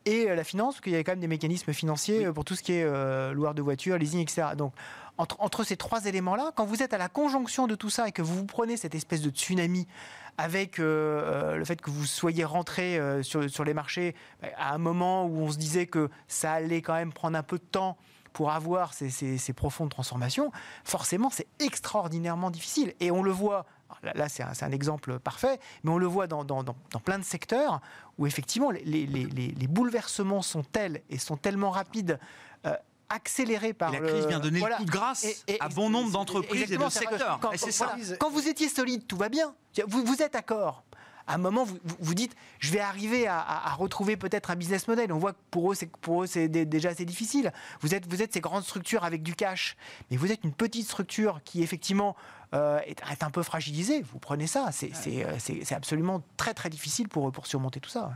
[0.07, 2.45] et euh, la finance, parce qu'il y avait quand même des mécanismes financiers euh, pour
[2.45, 4.49] tout ce qui est euh, loueur de voitures, leasing, etc.
[4.57, 4.73] Donc,
[5.19, 8.13] entre, entre ces trois éléments-là, quand vous êtes à la conjonction de tout ça et
[8.13, 9.87] que vous vous prenez cette espèce de tsunami
[10.39, 14.75] avec euh, le fait que vous soyez rentré euh, sur, sur les marchés bah, à
[14.75, 17.63] un moment où on se disait que ça allait quand même prendre un peu de
[17.65, 17.97] temps
[18.33, 20.51] pour avoir ces, ces- ces profondes transformations,
[20.83, 22.95] forcément c'est extraordinairement difficile.
[22.99, 23.65] Et on le voit,
[24.03, 27.25] là, c'est un, exemple parfait, mais on le voit dans, dans- dans- dans plein de
[27.25, 27.81] secteurs
[28.19, 32.19] où effectivement les, les- les- les- les bouleversements sont tels et sont tellement rapides.
[32.67, 32.75] euh,
[33.11, 34.77] accélérés par Et la le- crise vient donner voilà.
[34.77, 37.39] le coup de grâce Et- et- à bon nombre d'entreprises et de secteurs.
[37.41, 39.55] Quand, quand- voilà, quand vous étiez solide, tout va bien.
[39.87, 40.83] Vous, vous êtes d'accord.
[41.27, 41.67] À un moment,
[42.01, 45.13] vous, dites, je vais arriver à, à- à retrouver peut-être un business model.
[45.13, 47.53] On voit que pour eux, c'est pour eux, c'est dé- déjà assez difficile.
[47.81, 49.77] Vous êtes, vous êtes ces grandes structures avec du cash,
[50.11, 52.17] mais vous êtes une petite structure qui effectivement
[52.55, 54.03] euh, est, est un peu fragilisée.
[54.13, 57.81] Vous prenez ça, c'est c'est, euh, c'est- c'est absolument très très difficile pour, pour surmonter
[57.81, 58.13] tout ça.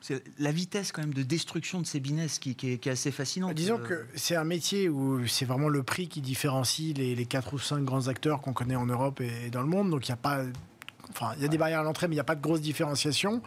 [0.00, 2.92] C'est la vitesse quand même de destruction de ces business qui, qui est, qui est
[2.92, 3.54] assez fascinante.
[3.54, 7.26] Disons Euh, que c'est un métier où c'est vraiment le prix qui différencie les, les
[7.26, 9.90] 4 ou 5 grands acteurs qu'on connaît en Europe et dans le monde.
[9.90, 10.42] Donc il n'y a pas.
[11.10, 12.60] Enfin, il y a des barrières à l'entrée, mais il n'y a pas de grosse
[12.62, 13.42] différenciation.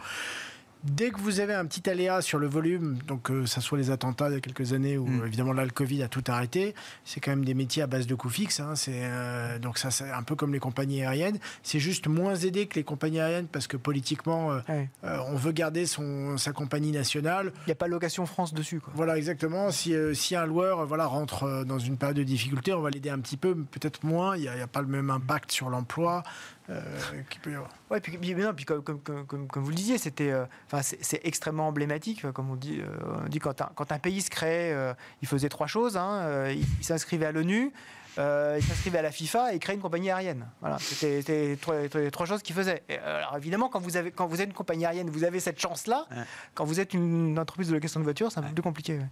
[0.84, 3.90] Dès que vous avez un petit aléa sur le volume, donc que ça soit les
[3.90, 5.26] attentats il y a quelques années ou Mm.
[5.26, 8.14] évidemment là le Covid a tout arrêté, c'est quand même des métiers à base de
[8.14, 8.60] coûts fixes.
[8.60, 8.76] hein.
[8.76, 11.38] c'est euh, donc ça c'est un peu comme les compagnies aériennes.
[11.62, 14.88] C'est juste moins aidé que les compagnies aériennes parce que politiquement euh, Ouais.
[15.04, 17.52] euh, on veut garder son sa compagnie nationale.
[17.62, 18.80] Il n'y a pas location France dessus.
[18.80, 18.92] Quoi.
[18.94, 19.70] Voilà, exactement.
[19.72, 22.80] Si, euh, si un loueur euh, voilà, rentre euh, dans une période de difficulté, on
[22.80, 24.36] va l'aider un petit peu, peut-être moins.
[24.36, 26.22] Il n'y a, a pas le même impact sur l'emploi
[26.70, 26.82] euh,
[27.30, 27.70] qu'il peut y avoir.
[27.90, 30.98] Ouais, puis, non, puis comme, comme, comme, comme- vous le disiez, c'était, euh, enfin, c'est,
[31.04, 32.80] c'est extrêmement emblématique, euh, comme on dit.
[32.80, 35.96] euh, on dit quand un, quand un pays se crée, euh, il faisait trois choses.
[35.96, 37.72] hein, euh, il, il s'inscrivait à l'ONU,
[38.18, 40.46] euh, il s'inscrivait à la FIFA et créait une compagnie aérienne.
[40.60, 41.74] Voilà, c'était, trois,
[42.10, 42.82] trois choses qu'il faisait.
[42.88, 45.40] Et, euh, alors évidemment, quand vous avez, quand vous êtes une compagnie aérienne, vous avez
[45.40, 46.06] cette chance-là.
[46.10, 46.22] Ouais.
[46.54, 48.98] Quand vous êtes une entreprise de location de voiture, c'est un peu plus compliqué.
[48.98, 49.06] ouais.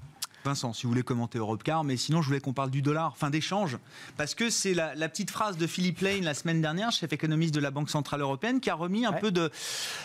[0.47, 3.31] Vincent, si vous voulez commenter Europcar, mais sinon je voulais qu'on parle du dollar, fin
[3.31, 3.79] d'échange,
[4.19, 7.55] parce que c'est la, la petite phrase de Philippe Lane la semaine dernière, chef économiste
[7.55, 9.21] de la Banque Centrale Européenne, qui a remis un Ouais.
[9.21, 9.51] peu de,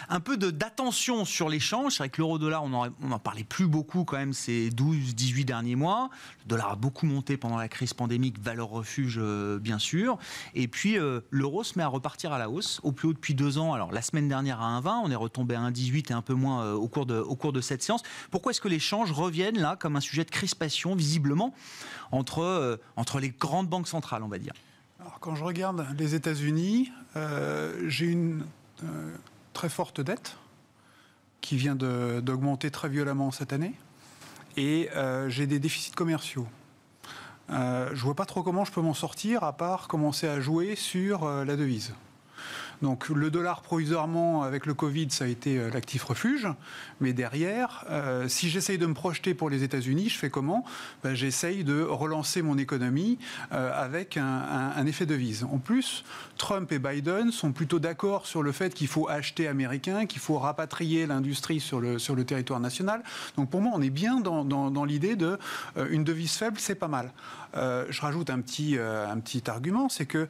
[0.08, 1.92] un peu de d'attention sur l'échange.
[1.92, 5.44] C'est vrai que l'euro-dollar, on en, on en parlait plus beaucoup quand même ces 12-18
[5.44, 6.10] derniers mois.
[6.46, 10.18] Le dollar a beaucoup monté pendant la crise pandémique, valeur euh, bien sûr.
[10.56, 13.36] Et puis euh, l'euro se met à repartir à la hausse, au plus haut depuis
[13.36, 13.74] deux ans.
[13.74, 16.64] Alors la semaine dernière à 1,20, on est retombé à 1,18 et un peu moins
[16.64, 18.02] euh, au, cours de, au cours de cette séance.
[18.32, 21.54] Pourquoi est-ce que les changes reviennent là comme un sujet de crispation visiblement
[22.12, 24.54] entre, entre les grandes banques centrales, on va dire?
[25.00, 26.92] Alors, quand je regarde les États-Unis,
[27.88, 28.44] j'ai une
[29.54, 30.38] très forte dette
[31.42, 33.74] qui vient d'augmenter très violemment cette année
[34.58, 34.90] et
[35.28, 36.48] j'ai des déficits commerciaux.
[37.52, 40.76] Euh, je vois pas trop comment je peux m'en sortir à part commencer à jouer
[40.76, 41.94] sur euh, la devise.
[42.82, 46.48] Donc le dollar provisoirement avec le Covid, ça a été euh, l'actif refuge.
[47.02, 50.64] Mais derrière, euh, si j'essaye de me projeter pour les États-Unis, je fais comment?
[51.04, 53.20] Ben, J'essaye de relancer mon économie
[53.52, 55.44] euh, avec un, un, un, effet devise.
[55.44, 56.06] En plus,
[56.38, 60.38] Trump et Biden sont plutôt d'accord sur le fait qu'il faut acheter américain, qu'il faut
[60.38, 63.04] rapatrier l'industrie sur le, sur le territoire national.
[63.36, 65.38] Donc pour moi, on est bien dans, dans, l'idée de
[65.90, 67.12] une devise faible, c'est pas mal.
[67.54, 70.28] Je rajoute un petit, un petit argument, c'est que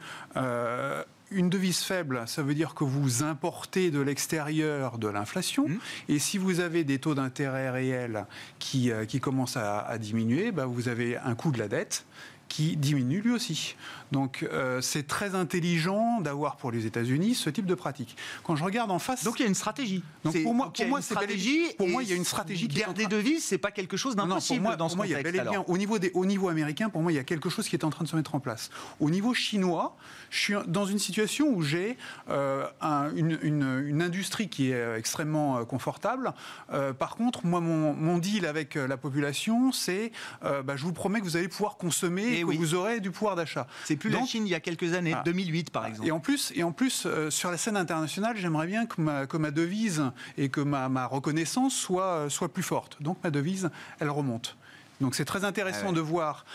[1.32, 5.68] une devise faible, ça veut dire que vous importez de l'extérieur de l'inflation.
[5.68, 5.78] Mmh.
[6.10, 8.26] Et si vous avez des taux d'intérêt réels
[8.58, 12.06] qui, euh, qui commencent à, à diminuer, bah, vous avez un coût de la dette
[12.50, 13.76] qui diminue lui aussi.
[14.12, 18.16] Donc euh, c'est très intelligent d'avoir pour les États-Unis ce type de pratique.
[18.44, 20.04] Quand je regarde en face, donc il y a une stratégie.
[20.24, 21.74] Donc pour moi, pour moi, stratégie.
[21.78, 22.68] Pour moi, il y a une stratégie.
[22.68, 25.26] Garder des devises, c'est pas quelque chose d'impossible dans pour ce moi, contexte.
[25.32, 27.16] Il y a bel et bien, au niveau des, au niveau américain, pour moi, il
[27.16, 28.70] y a quelque chose qui est en train de se mettre en place.
[29.00, 29.96] Au niveau chinois,
[30.30, 31.98] je suis dans une situation où j'ai
[32.30, 36.34] euh, un, une, une, une, industrie qui est extrêmement confortable.
[36.74, 40.12] Euh, par contre, moi, mon, mon, deal avec la population, c'est,
[40.44, 42.58] euh, bah, je vous promets que vous allez pouvoir consommer et, et que oui.
[42.58, 43.68] vous aurez du pouvoir d'achat.
[43.86, 46.08] C'est plus Donc, la Chine il y a quelques années, ah, 2008 par exemple.
[46.08, 49.28] Et en plus, et en plus euh, sur la scène internationale, j'aimerais bien que ma,
[49.28, 50.04] que ma, devise
[50.38, 53.02] et que ma, ma reconnaissance soit, soit plus forte.
[53.02, 54.58] Donc ma devise, elle remonte.
[55.02, 55.96] Donc c'est très intéressant ah ouais.
[55.96, 56.46] de voir,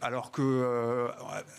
[0.00, 1.08] alors que euh,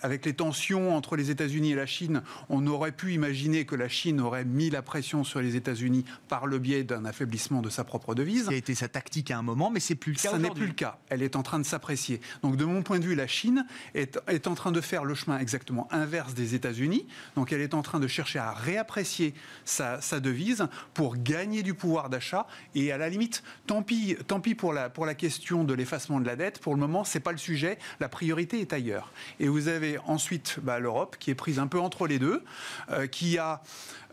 [0.01, 3.87] avec les tensions entre les États-Unis et la Chine, on aurait pu imaginer que la
[3.87, 7.85] Chine aurait mis la pression sur les États-Unis par le biais d'un affaiblissement de sa
[7.85, 8.45] propre devise.
[8.45, 10.31] Ça a été sa tactique à un moment, mais c'est plus le cas.
[10.31, 10.97] Ça n'est plus le cas.
[11.07, 12.19] Elle est en train de s'apprécier.
[12.41, 15.15] Donc de mon point de vue, la Chine est, est en train de faire le
[15.15, 17.07] chemin exactement inverse des États-Unis.
[17.35, 21.73] Donc elle est en train de chercher à réapprécier sa, sa devise pour gagner du
[21.73, 22.45] pouvoir d'achat.
[22.75, 25.92] Et à la limite, tant pis, tant pis pour la pour la question de l'effacement
[25.93, 26.59] de la dette.
[26.59, 27.77] Pour le moment, c'est pas le sujet.
[27.99, 29.11] La priorité est ailleurs.
[29.39, 32.43] Et vous avez ensuite bah, l'Europe qui est prise un peu entre les deux,
[32.89, 33.61] euh, qui a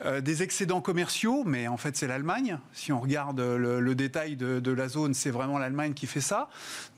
[0.04, 2.58] euh, des excédents commerciaux, mais en fait c'est l'Allemagne.
[2.72, 6.48] Si on regarde le, détail de, la zone, c'est vraiment l'Allemagne qui fait ça.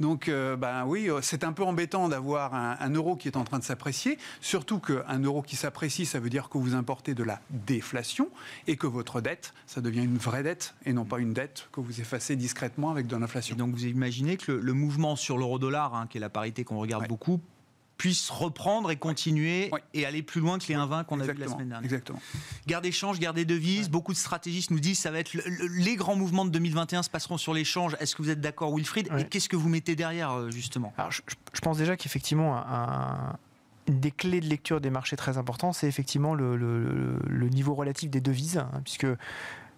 [0.01, 3.65] Donc, ben oui, c'est un peu embêtant d'avoir un, euro qui est en train de
[3.65, 4.19] s'apprécier.
[4.41, 8.29] Surtout qu'un euro qui s'apprécie, ça veut dire que vous importez de la déflation
[8.67, 11.81] et que votre dette, ça devient une vraie dette et non pas une dette que
[11.81, 13.57] vous effacez discrètement avec de l'inflation.
[13.57, 17.03] Donc vous imaginez que le mouvement sur l'euro-dollar, hein, qui est la parité qu'on regarde
[17.03, 17.09] ouais.
[17.09, 17.41] beaucoup,
[17.97, 19.81] puisse reprendre et continuer ouais.
[19.95, 21.85] et aller plus loin que les 1,20 qu'on a vu la semaine dernière.
[21.85, 22.21] Exactement.
[22.67, 23.85] Garde d'échange, garde des devises.
[23.85, 23.91] Ouais.
[23.91, 26.51] Beaucoup de stratégistes nous disent que ça va être le, le, les grands mouvements de
[26.51, 27.97] 2021 se passeront sur l'échange.
[28.01, 29.13] Est-ce que vous êtes d'accord, Wilfried?
[29.13, 29.23] Ouais.
[29.23, 30.93] Et qu'est-ce que vous mettez derrière, euh, justement?
[30.97, 33.37] Alors, je, je, pense déjà qu'effectivement, un,
[33.89, 38.11] une des clés de lecture des marchés très importants, c'est effectivement le, le, niveau relatif
[38.11, 39.07] des devises, hein, puisque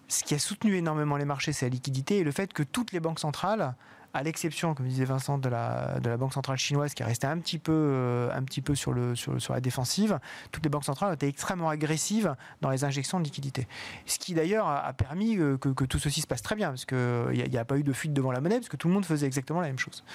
[0.07, 2.91] ce qui a soutenu énormément les marchés, c'est la liquidité et le fait que toutes
[2.91, 3.75] les banques centrales
[4.15, 7.27] à l'exception, comme disait Vincent, de la, de la Banque centrale chinoise qui est restée
[7.27, 10.19] un petit peu, euh, un petit peu sur, le, sur, la défensive,
[10.53, 13.67] toutes les banques centrales ont été extrêmement agressives dans les injections de liquidités.
[14.05, 16.85] Ce qui d'ailleurs a, permis euh, que, que, tout ceci se passe très bien, parce
[16.85, 19.05] qu'il n'y a, pas eu de fuite devant la monnaie, parce que tout le monde
[19.05, 20.05] faisait exactement la même chose.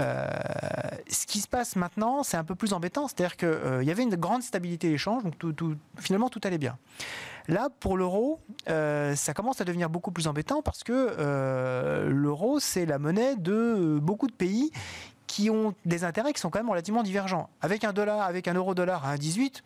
[0.00, 0.28] Euh,
[1.08, 4.02] ce qui se passe maintenant, c'est un peu plus embêtant, c'est-à-dire qu'il euh, y avait
[4.02, 5.34] une grande stabilité d'échange, donc
[5.98, 6.76] finalement tout allait bien.
[7.48, 12.58] Là, pour l'euro, euh, ça commence à devenir beaucoup plus embêtant parce que euh, l'euro,
[12.58, 14.72] c'est la monnaie de beaucoup de pays
[15.26, 17.48] qui ont des intérêts qui sont quand même relativement divergents.
[17.60, 19.62] Avec un dollar, avec un euro dollar à 1,18,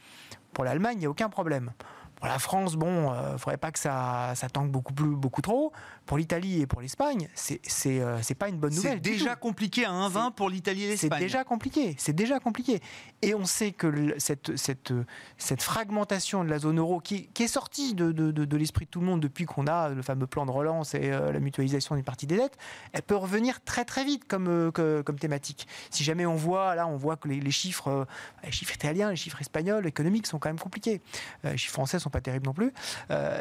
[0.52, 1.70] pour l'Allemagne, il n'y a aucun problème.
[2.16, 5.16] Pour la France, bon, il euh, ne faudrait pas que ça, ça tanque beaucoup, plus,
[5.16, 5.72] beaucoup trop.
[6.10, 8.94] Pour l'Italie et pour l'Espagne, c'est c'est euh, pas une bonne nouvelle.
[8.94, 11.10] C'est déjà compliqué à 1,20 pour l'Italie et l'Espagne.
[11.12, 11.94] C'est déjà compliqué.
[11.98, 12.80] C'est déjà compliqué.
[13.22, 14.92] Et on sait que le, cette, cette,
[15.38, 18.86] cette fragmentation de la zone euro qui, qui est sortie de, de, de, de l'esprit
[18.86, 21.38] de tout le monde depuis qu'on a le fameux plan de relance et euh, la
[21.38, 22.58] mutualisation d'une partie des dettes,
[22.92, 25.68] elle peut revenir très très vite comme, euh, que, comme thématique.
[25.90, 28.04] Si jamais on voit, là, on voit que les, les chiffres, euh,
[28.42, 31.02] les chiffres italiens, les chiffres espagnols, économiques sont quand même compliqués.
[31.44, 32.72] les chiffres français sont pas terribles non plus.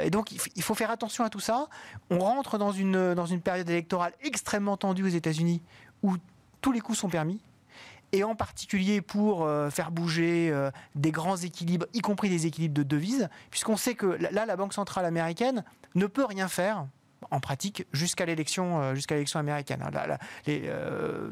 [0.03, 1.67] et donc il faut faire attention à tout ça.
[2.12, 5.62] On rentre dans une, dans une période électorale extrêmement tendue aux États-Unis
[6.04, 6.15] où
[6.62, 7.41] tous les coups sont permis
[8.12, 12.74] et en particulier pour euh, faire bouger euh, des grands équilibres, y compris des équilibres
[12.74, 15.63] de devises, puisqu'on sait que là, la Banque centrale américaine
[15.95, 16.88] ne peut rien faire
[17.32, 19.80] en pratique jusqu'à l'élection euh, jusqu'à l'élection américaine.
[19.91, 21.32] Là, là, les, euh,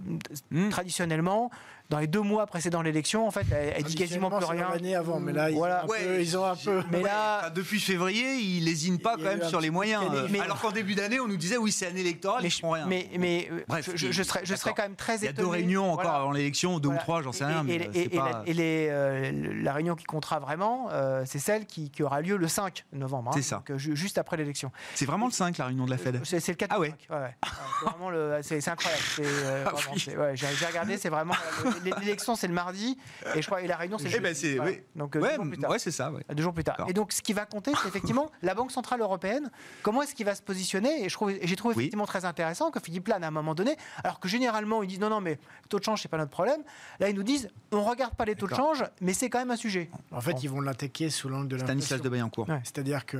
[0.52, 0.70] mmh.
[0.70, 1.50] Traditionnellement,
[1.90, 4.70] dans les deux mois précédant l'élection, en fait, elle, elle dit quasiment plus rien.
[4.74, 5.86] L'année avant, mais là, ils, voilà.
[5.86, 6.84] ont, ouais, peu, ils ont un peu.
[6.92, 10.04] Mais là, ouais, depuis février, ils lésinent pas quand même sur les moyens.
[10.30, 12.72] Mais, alors qu'en début d'année, on nous disait oui, c'est année électorale, mais ils font
[12.72, 12.86] rien.
[12.86, 15.32] Mais, mais Bref, je, je, serais, je serais quand même très étonné.
[15.32, 16.20] Il y a deux réunions encore voilà.
[16.20, 17.02] avant l'élection, deux voilà.
[17.02, 17.66] ou trois, j'en sais rien.
[17.68, 18.44] Et, mais et, pas...
[18.46, 22.38] et les, euh, la réunion qui comptera vraiment, euh, c'est celle qui, qui, aura lieu
[22.38, 23.32] le 5 novembre.
[23.32, 23.64] Hein, c'est ça.
[23.68, 24.72] Donc, juste après l'élection.
[24.96, 26.20] C'est vraiment le 5 la réunion de la Fed.
[26.24, 26.94] C'est le 4 ah ouais.
[27.10, 29.04] c'est vraiment le, c'est incroyable.
[29.20, 30.34] Euh, ah.
[30.34, 31.36] J'ai regardé, c'est vraiment
[31.84, 32.98] l'élection c'est le mardi
[33.36, 34.40] et je crois et la réunion c'est le Eh ben, jeudi.
[34.40, 34.72] c'est- Voilà.
[34.72, 34.82] oui.
[34.96, 35.72] Donc euh, Ouais, deux jours plus tard.
[35.72, 36.12] ouais, c'est ça.
[36.12, 36.22] ouais.
[36.34, 36.86] Deux jours plus tard.
[36.88, 39.50] Et donc, ce qui va compter, c'est effectivement la Banque Centrale Européenne.
[39.84, 41.04] Comment est-ce qu'il va se positionner?
[41.06, 41.84] Et je trouve- et j'ai trouvé Oui.
[41.84, 45.00] effectivement très intéressant que Philippe Lane, à un moment donné, alors que généralement, ils disent
[45.00, 46.62] non, non, mais taux de change, c'est pas notre problème.
[47.00, 49.52] Là, ils nous disent on regarde pas les taux de change, mais c'est quand même
[49.52, 49.90] un sujet.
[50.12, 52.04] En fait, ils vont l'attaquer sous l'angle de Stanislas l'inflation.
[52.04, 52.50] de Bayancourt.
[52.50, 52.62] Ouais.
[52.64, 53.18] C'est-à-dire que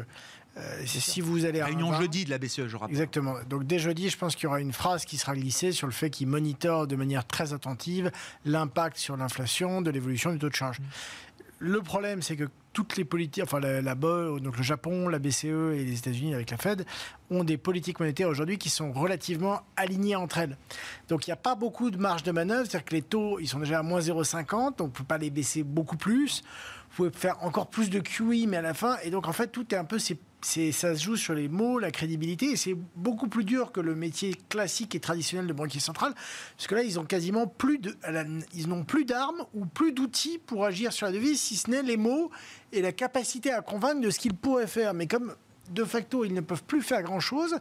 [0.58, 2.96] euh, si vous allez à Réunion 1,20, jeudi de la BCE, je rappelle.
[2.96, 3.36] Exactement.
[3.50, 5.94] Donc dès jeudi, je pense qu'il y aura une phrase qui sera glissée sur le
[5.94, 8.12] fait qu'il monitorent de manière très attentive
[8.46, 10.78] l'impact sur l'inflation de l'évolution du taux de change.
[11.60, 15.18] Le problème, c'est que toutes les politiques, enfin la, la BOE, donc le Japon, la
[15.18, 16.86] BCE et les États-Unis avec la Fed,
[17.32, 20.56] ont des politiques monétaires aujourd'hui qui sont relativement alignées entre elles.
[21.08, 23.48] Donc il n'y a pas beaucoup de marge de manœuvre, c'est-à-dire que les taux, ils
[23.48, 26.44] sont déjà à moins 0,50, donc on ne peut pas les baisser beaucoup plus.
[26.92, 29.48] Vous pouvez faire encore plus de QE, mais à la fin, et donc en fait,
[29.48, 32.76] tout est un peu, c'est- ça se joue sur les mots, la crédibilité, et c'est
[32.96, 36.14] beaucoup plus dur que le métier classique et traditionnel de banquier central,
[36.56, 38.24] parce que là, ils ont quasiment plus de, à
[38.54, 41.84] ils n'ont plus d'armes ou plus d'outils pour agir sur la devise, si ce n'est
[41.84, 42.30] les mots
[42.72, 44.94] et la capacité à convaincre de ce qu'ils pourraient faire.
[44.94, 45.36] Mais comme
[45.72, 47.58] de facto, ils ne peuvent plus faire grand-chose.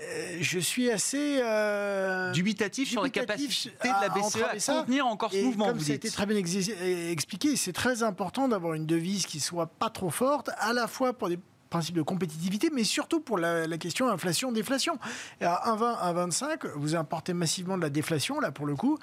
[0.00, 4.80] euh, Je suis assez euh, Dubitatif sur la capacité de la à BCE à ça.
[4.80, 7.72] contenir encore ce et mouvement, comme vous ça a été très bien euh, expliqué, c'est
[7.72, 11.38] très important d'avoir une devise qui soit pas trop forte, à la fois pour des
[11.68, 14.98] principes de compétitivité, mais surtout pour la, la question inflation-déflation.
[15.40, 18.98] À 1,20, 1,25, vous importez massivement de la déflation, là, pour le coup,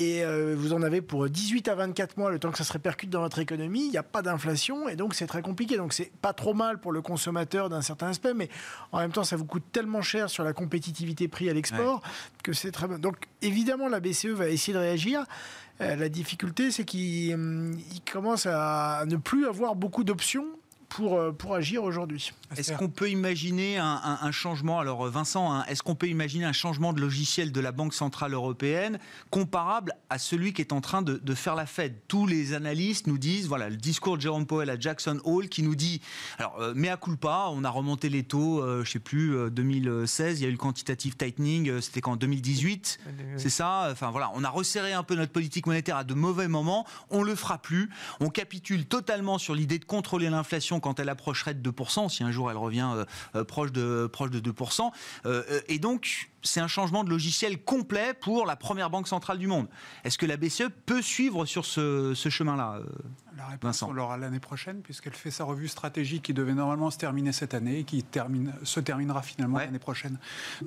[0.00, 2.72] et euh, vous en avez pour 18 à 24 mois, le temps que ça se
[2.72, 5.76] répercute dans votre économie, il n'y a pas d'inflation, et donc c'est très compliqué.
[5.76, 8.48] Donc c'est pas trop mal pour le consommateur d'un certain aspect, mais
[8.92, 12.00] en même temps, ça vous coûte tellement cher sur la compétitivité prix à l'export
[12.42, 12.98] que c'est très bon.
[12.98, 15.24] Donc évidemment, la BCE va essayer de réagir.
[15.82, 17.78] Euh, la difficulté, c'est qu'il hum,
[18.10, 20.46] commence à ne plus avoir beaucoup d'options
[20.90, 22.32] pour, euh, pour agir aujourd'hui.
[22.56, 26.44] Est-ce qu'on peut imaginer un, un- un changement Alors Vincent, hein, est-ce qu'on peut imaginer
[26.44, 28.98] un changement de logiciel de la Banque centrale européenne
[29.30, 33.06] comparable à celui qui est en train de, de faire la Fed Tous les analystes
[33.06, 36.00] nous disent, voilà, le discours de Jérôme Powell à Jackson Hole qui nous dit,
[36.38, 40.40] alors euh, mea culpa, on a remonté les taux, euh, je sais plus, euh, 2016,
[40.40, 42.98] il y a eu le quantitative tightening, euh, c'était qu'en 2018,
[43.36, 43.88] c'est ça?
[43.92, 46.84] Enfin voilà, on a resserré un peu notre politique monétaire à de mauvais moments.
[47.10, 47.88] On le fera plus.
[48.18, 52.30] On capitule totalement sur l'idée de contrôler l'inflation quand elle approcherait de 2%, si un
[52.30, 53.04] jour elle revient euh,
[53.34, 54.90] euh, proche de proche de 2%.
[55.26, 59.46] Euh, et donc c'est un changement de logiciel complet pour la première banque centrale du
[59.46, 59.68] monde.
[60.04, 62.84] Est-ce que la BCE peut suivre sur ce, ce chemin-là euh
[63.36, 63.88] La réponse, Vincent.
[63.88, 67.54] on l'aura l'année prochaine, puisqu'elle fait sa revue stratégique qui devait normalement se terminer cette
[67.54, 69.66] année et qui termine, se terminera finalement Ouais.
[69.66, 70.18] l'année prochaine.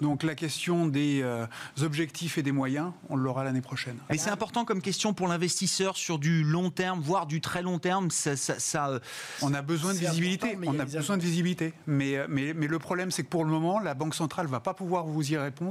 [0.01, 1.45] Donc la question des euh,
[1.81, 3.97] objectifs et des moyens, on l'aura l'année prochaine.
[4.09, 7.79] Mais c'est important comme question pour l'investisseur sur du long terme, voire du très long
[7.79, 8.11] terme.
[8.11, 8.99] Ça, ça- ça, euh,
[9.41, 10.57] On a besoin de visibilité.
[10.65, 11.73] on a besoin de visibilité.
[11.87, 14.73] Mais, mais, mais le problème, c'est que pour le moment, la Banque centrale va pas
[14.73, 15.62] pouvoir vous y répondre.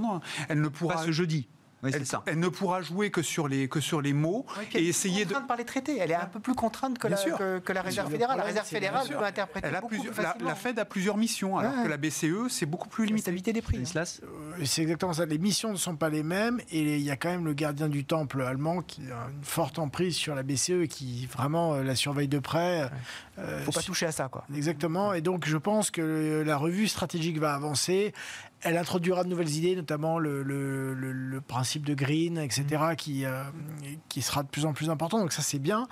[0.49, 1.49] Elle ne pourra, pas ce jeudi.
[1.84, 2.22] Oui, c'est elle, ça.
[2.26, 5.24] elle ne pourra jouer que sur les, que sur les mots Ouais, et est essayer
[5.24, 5.30] de.
[5.30, 5.99] contrainte par les traités.
[5.99, 8.36] Elle est un peu plus contrainte que, la, que, que la Réserve fédérale.
[8.38, 11.16] La Réserve fédérale peut interpréter Elle a beaucoup plusieurs- plus la, la Fed a plusieurs
[11.16, 11.82] missions, alors Ouais.
[11.82, 13.22] que la BCE, c'est beaucoup plus la limité.
[13.22, 13.78] stabilité des prix.
[13.78, 14.03] hein.
[14.22, 15.26] Euh, C'est exactement ça.
[15.26, 17.88] Les missions ne sont pas les mêmes et il y a quand même le gardien
[17.88, 21.82] du temple allemand qui a une forte emprise sur la BCE et qui vraiment euh,
[21.82, 22.88] la surveille de près.
[23.40, 24.45] Euh, Faut pas toucher à ça, quoi.
[24.55, 25.14] Exactement.
[25.14, 28.14] Et donc, je pense que la revue stratégique va avancer.
[28.64, 32.64] Elle introduira de nouvelles idées, notamment le, le- le- le principe de green, etc.,
[32.96, 33.42] qui, euh,
[34.08, 35.18] qui sera de plus en plus important.
[35.18, 35.88] Donc, ça, c'est bien.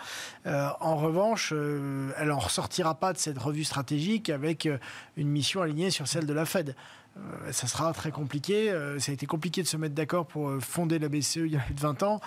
[0.47, 4.69] Euh, en revanche, euh, elle en ressortira pas de cette revue stratégique avec
[5.17, 6.77] une mission alignée sur celle de la Fed.
[7.51, 8.73] Ça sera très compliqué.
[8.99, 11.61] Ça a été compliqué de se mettre d'accord pour fonder la BCE il y a
[11.61, 12.21] plus de 20 ans.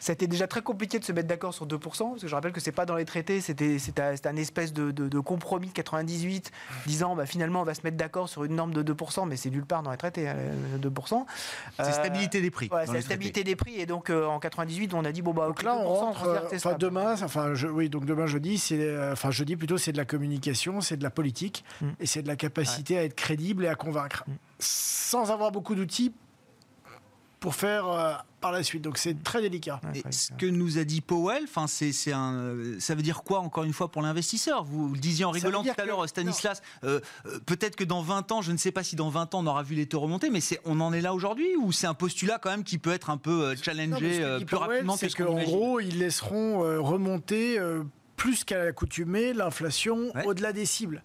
[0.00, 2.34] Ça a été déjà très compliqué de se mettre d'accord sur 2%, parce que je
[2.34, 5.20] rappelle que c'est pas dans les traités, c'était c'était un, c'était espèce de, de- de
[5.20, 6.50] compromis de 98,
[6.86, 9.50] disant bah, finalement on va se mettre d'accord sur une norme de 2%, mais c'est
[9.50, 10.36] nulle part dans les traités, hein,
[10.82, 11.26] le 2%.
[11.76, 12.70] C'est Euh, stabilité des prix.
[12.86, 15.62] C'est stabilité des prix, et donc euh, en 98, on a dit bon bah ok,
[15.62, 16.44] là, on 2%, rentre.
[16.54, 20.06] Enfin, demain, enfin, je- oui, donc demain jeudi, c'est, enfin jeudi plutôt, c'est de la
[20.06, 21.86] communication, c'est de la politique, Mm.
[22.00, 24.32] et c'est de la capacité à être crédible et à convaincre, Mm.
[24.58, 26.12] sans avoir beaucoup d'outils
[27.40, 28.12] pour faire euh,
[28.42, 28.82] par la suite.
[28.82, 29.80] Donc c'est très délicat.
[29.82, 33.02] Ouais, Et ce que nous a dit Powell, enfin, c'est, c'est un, euh, ça veut
[33.02, 34.62] dire quoi encore une fois pour l'investisseur?
[34.64, 36.60] Vous le disiez en rigolant tout à l'heure, Stanislas.
[36.84, 39.40] euh, euh, peut-être que dans 20 ans, je ne sais pas si dans 20 ans
[39.40, 41.86] on aura vu les taux remonter, mais c'est, on en est là aujourd'hui ou c'est
[41.86, 44.68] un postulat quand même qui peut être un peu euh, Non, challengé euh, plus Powell,
[44.70, 47.82] rapidement que c'est ce gros, ils laisseront euh, remonter euh,
[48.16, 50.26] plus qu'à l'accoutumée l'inflation Ouais.
[50.26, 51.02] au-delà des cibles.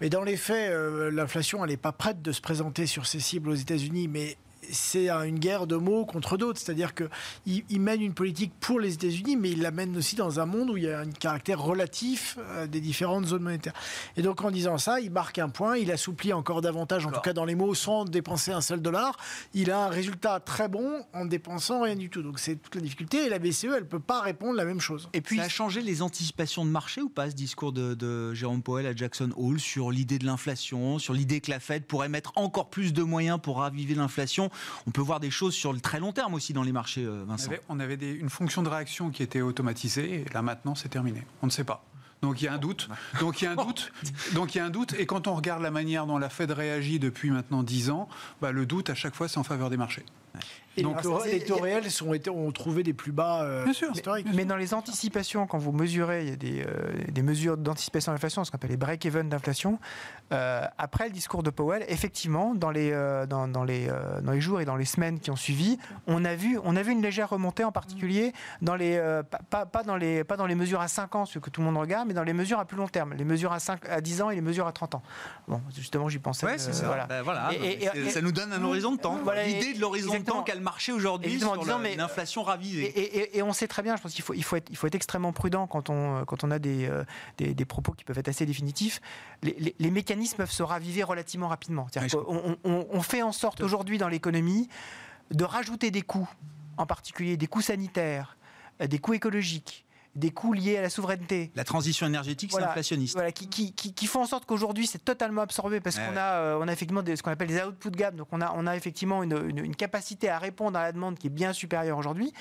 [0.00, 3.20] Mais dans les faits, euh, l'inflation, elle n'est pas prête de se présenter sur ces
[3.20, 4.36] cibles aux États-Unis, mais
[4.70, 6.60] c'est une guerre de mots contre d'autres.
[6.60, 7.08] C'est-à-dire qu'il
[7.46, 10.70] il mène une politique pour les États-Unis, mais il la mène aussi dans un monde
[10.70, 13.74] où il y a un caractère relatif euh, des différentes zones monétaires.
[14.16, 17.20] Et donc en disant ça, il marque un point, il assouplit encore davantage, en tout
[17.20, 19.16] cas dans les mots, sans dépenser un seul dollar.
[19.52, 22.22] Il a un résultat très bon en dépensant rien du tout.
[22.22, 23.26] Donc c'est toute la difficulté.
[23.26, 25.08] Et la BCE, elle ne peut pas répondre la même chose.
[25.12, 28.34] Et puis, ça a changé les anticipations de marché ou pas ce discours de, de
[28.34, 32.08] Jérôme Powell à Jackson Hole sur l'idée de l'inflation, sur l'idée que la Fed pourrait
[32.08, 34.50] mettre encore plus de moyens pour raviver l'inflation
[34.86, 37.24] on peut voir des choses sur le très long terme aussi dans les marchés, euh,
[37.26, 37.50] Vincent.
[37.68, 41.22] On avait, une fonction de réaction qui était automatisée, et là maintenant c'est terminé.
[41.42, 41.84] On ne sait pas.
[42.22, 42.88] Donc il y a un doute.
[43.20, 43.92] Donc il y a un doute.
[44.32, 44.94] Donc il y a un doute.
[44.94, 48.08] Et quand on regarde la manière dont la Fed réagit depuis maintenant 10 ans,
[48.40, 50.04] bah, le doute à chaque fois c'est en faveur des marchés.
[50.76, 53.64] Et Donc, les taux réels sont été, ont trouvé des plus bas euh,
[53.94, 54.26] historiques.
[54.34, 58.12] Mais, dans les anticipations, quand vous mesurez, il y a des, euh, des mesures d'anticipation
[58.12, 59.78] de l'inflation, ce qu'on appelle les break-even d'inflation.
[60.32, 62.90] Euh, après le discours de Powell, effectivement, dans les,
[63.28, 63.88] dans, dans, les,
[64.22, 66.82] dans les jours et dans les semaines qui ont suivi, on a vu, on a
[66.82, 68.32] vu une légère remontée, en particulier
[68.62, 69.00] dans les,
[69.50, 71.66] pas, pas, dans les, pas dans les mesures à 5 ans, ce que tout le
[71.66, 74.00] monde regarde, mais dans les mesures à plus long terme, les mesures à, 5, à
[74.00, 75.02] 10 ans et les mesures à 30 ans.
[75.46, 76.46] Bon, justement, j'y pensais.
[76.46, 76.86] Ouais, c'est ça.
[76.86, 77.06] Voilà.
[77.06, 77.50] Ben, voilà.
[77.52, 79.18] Et, ça nous donne un horizon de temps.
[79.46, 81.54] L'idée de l'horizon de temps qu'a le marché aujourd'hui sur
[81.96, 83.36] l'inflation ravivée.
[83.36, 84.94] Et, on sait très bien, je pense qu'il faut, il faut, être, il faut être
[84.94, 87.04] extrêmement prudent quand on, quand on a des, euh,
[87.38, 89.00] des, des, propos qui peuvent être assez définitifs.
[89.42, 91.86] Les, les, mécanismes peuvent se raviver relativement rapidement.
[92.14, 94.68] on, on, on, fait en sorte aujourd'hui dans l'économie
[95.30, 96.28] de rajouter des coûts,
[96.76, 98.36] en particulier des coûts sanitaires,
[98.80, 99.83] euh, des coûts écologiques,
[100.14, 101.50] des coûts liés à la souveraineté.
[101.56, 103.14] La transition énergétique, c'est inflationniste.
[103.14, 106.58] Voilà, qui, qui, qui, font en sorte qu'aujourd'hui, c'est totalement absorbé parce qu'on a, euh,
[106.60, 108.16] on a effectivement des, ce qu'on appelle des output gaps.
[108.16, 111.26] Donc, on a, on a effectivement une, une, capacité à répondre à la demande qui
[111.26, 112.32] est bien supérieure aujourd'hui.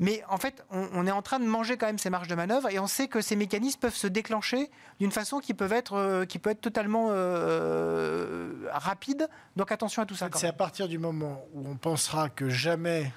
[0.00, 2.68] Mais en fait, on, est en train de manger quand même ces marges de manœuvre
[2.70, 6.24] et on sait que ces mécanismes peuvent se déclencher d'une façon qui peut être, euh,
[6.24, 9.28] qui peut être totalement euh, rapide.
[9.56, 10.28] Donc, attention à tout ça.
[10.34, 13.12] C'est à partir du moment où on pensera que jamais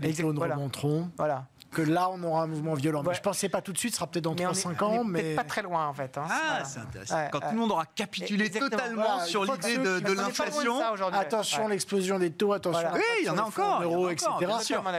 [0.00, 1.10] les taux ne remonteront.
[1.16, 3.02] Voilà que là, on aura un mouvement violent.
[3.06, 5.04] Mais je ne pensais pas tout de suite, ce sera peut-être dans 3-5 ans.
[5.04, 6.16] mais peut-être pas très loin, en fait.
[6.16, 6.26] Hein.
[6.28, 7.28] Ah, c'est intéressant.
[7.30, 10.80] Quand tout le monde aura capitulé totalement sur l'idée de, l'inflation.
[11.12, 12.88] Attention, l'explosion des taux, attention.
[12.94, 13.82] Oui, il y en a encore.
[13.82, 14.30] Euros, etc.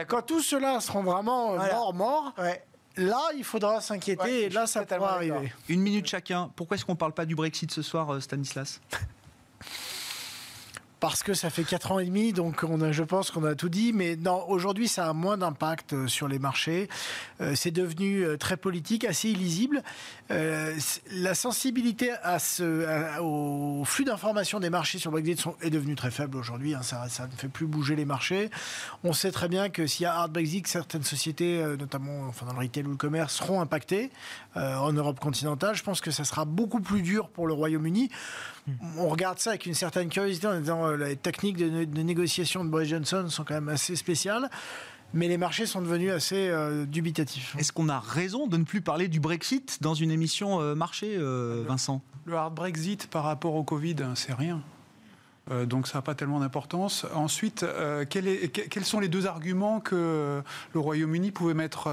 [0.06, 2.34] Quand tout cela seront vraiment morts, morts,
[2.96, 5.52] Là, il faudra s'inquiéter et là, ça pourra arriver.
[5.68, 6.50] Une minute chacun.
[6.56, 8.80] Pourquoi est-ce qu'on ne parle pas du Brexit ce soir, euh, Stanislas?
[11.00, 13.54] Parce que ça fait 4 ans et demi, donc on a, je pense qu'on a
[13.54, 13.92] tout dit.
[13.92, 16.88] Mais non, aujourd'hui, ça a moins d'impact euh, sur les marchés.
[17.40, 19.82] Euh, c'est devenu euh, très politique, assez illisible.
[20.28, 26.10] la sensibilité à ce, au flux d'informations des marchés sur le Brexit est devenue très
[26.10, 26.74] faible aujourd'hui.
[26.74, 26.82] Hein.
[26.82, 28.50] ça, ça, ne fait plus bouger les marchés.
[29.02, 32.52] On sait très bien que s'il y a hard Brexit, certaines sociétés, notamment enfin, dans
[32.52, 34.10] le retail ou le commerce, seront impactées
[34.54, 35.74] en Europe continentale.
[35.74, 38.10] Je pense que ça sera beaucoup plus dur pour le Royaume-Uni.
[38.98, 42.70] On regarde ça avec une certaine curiosité en disant euh, les techniques de, négociation de
[42.70, 44.50] Boris Johnson sont quand même assez spéciales.
[45.12, 47.56] Mais les marchés sont devenus assez euh, dubitatifs.
[47.58, 51.18] Est-ce qu'on a raison de ne plus parler du Brexit dans une émission euh, marché,
[51.18, 52.00] Vincent?
[52.26, 54.62] Le hard Brexit par rapport au Covid, c'est rien.
[55.66, 57.06] donc ça n'a pas tellement d'importance.
[57.12, 57.66] Ensuite,
[58.08, 60.42] quels sont les deux arguments que
[60.74, 61.88] le Royaume-Uni pouvait mettre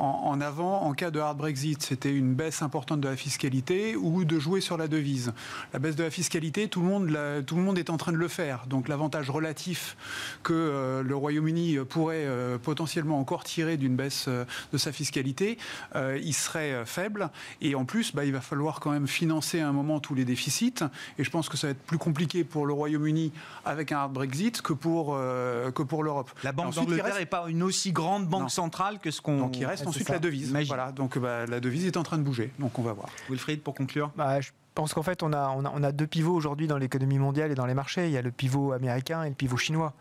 [0.00, 1.82] en, avant en cas de hard Brexit.
[1.82, 5.32] C'était une baisse importante de la fiscalité ou de jouer sur la devise.
[5.72, 8.16] La baisse de la fiscalité, tout le monde, tout le monde est en train de
[8.16, 8.66] le faire.
[8.66, 9.96] Donc l'avantage relatif
[10.42, 15.58] que euh, le Royaume-Uni pourrait euh, potentiellement encore tirer d'une baisse euh, de sa fiscalité,
[15.94, 17.30] il serait faible.
[17.60, 20.24] Et en plus, bah, il va falloir quand même financer à un moment tous les
[20.24, 20.74] déficits.
[21.18, 23.32] Et je pense que ça va être plus compliqué pour le Royaume-Uni
[23.64, 26.30] avec un hard Brexit que pour, que pour l'Europe.
[26.42, 29.38] La Banque d'Angleterre n'est pas une aussi grande banque centrale que ce qu'on...
[29.38, 30.52] Donc il reste ensuite la devise.
[30.66, 33.08] Voilà, donc bah, la devise est en train de bouger, donc on va voir.
[33.28, 36.06] Wilfried, pour conclure bah, Je pense qu'en fait, on a, on a, on a deux
[36.06, 38.06] pivots aujourd'hui dans l'économie mondiale et dans les marchés.
[38.06, 39.94] Il y a le pivot américain et le pivot chinois.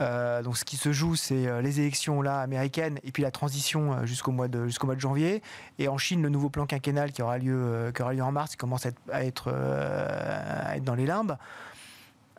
[0.00, 3.30] Euh, donc ce qui se joue, c'est euh, les élections là américaines et puis la
[3.30, 5.42] transition euh, jusqu'au mois de jusqu'au mois de janvier.
[5.78, 8.52] Et en Chine, le nouveau plan quinquennal qui aura lieu qui aura lieu en mars,
[8.52, 11.36] qui commence à être, à être, à être dans les limbes.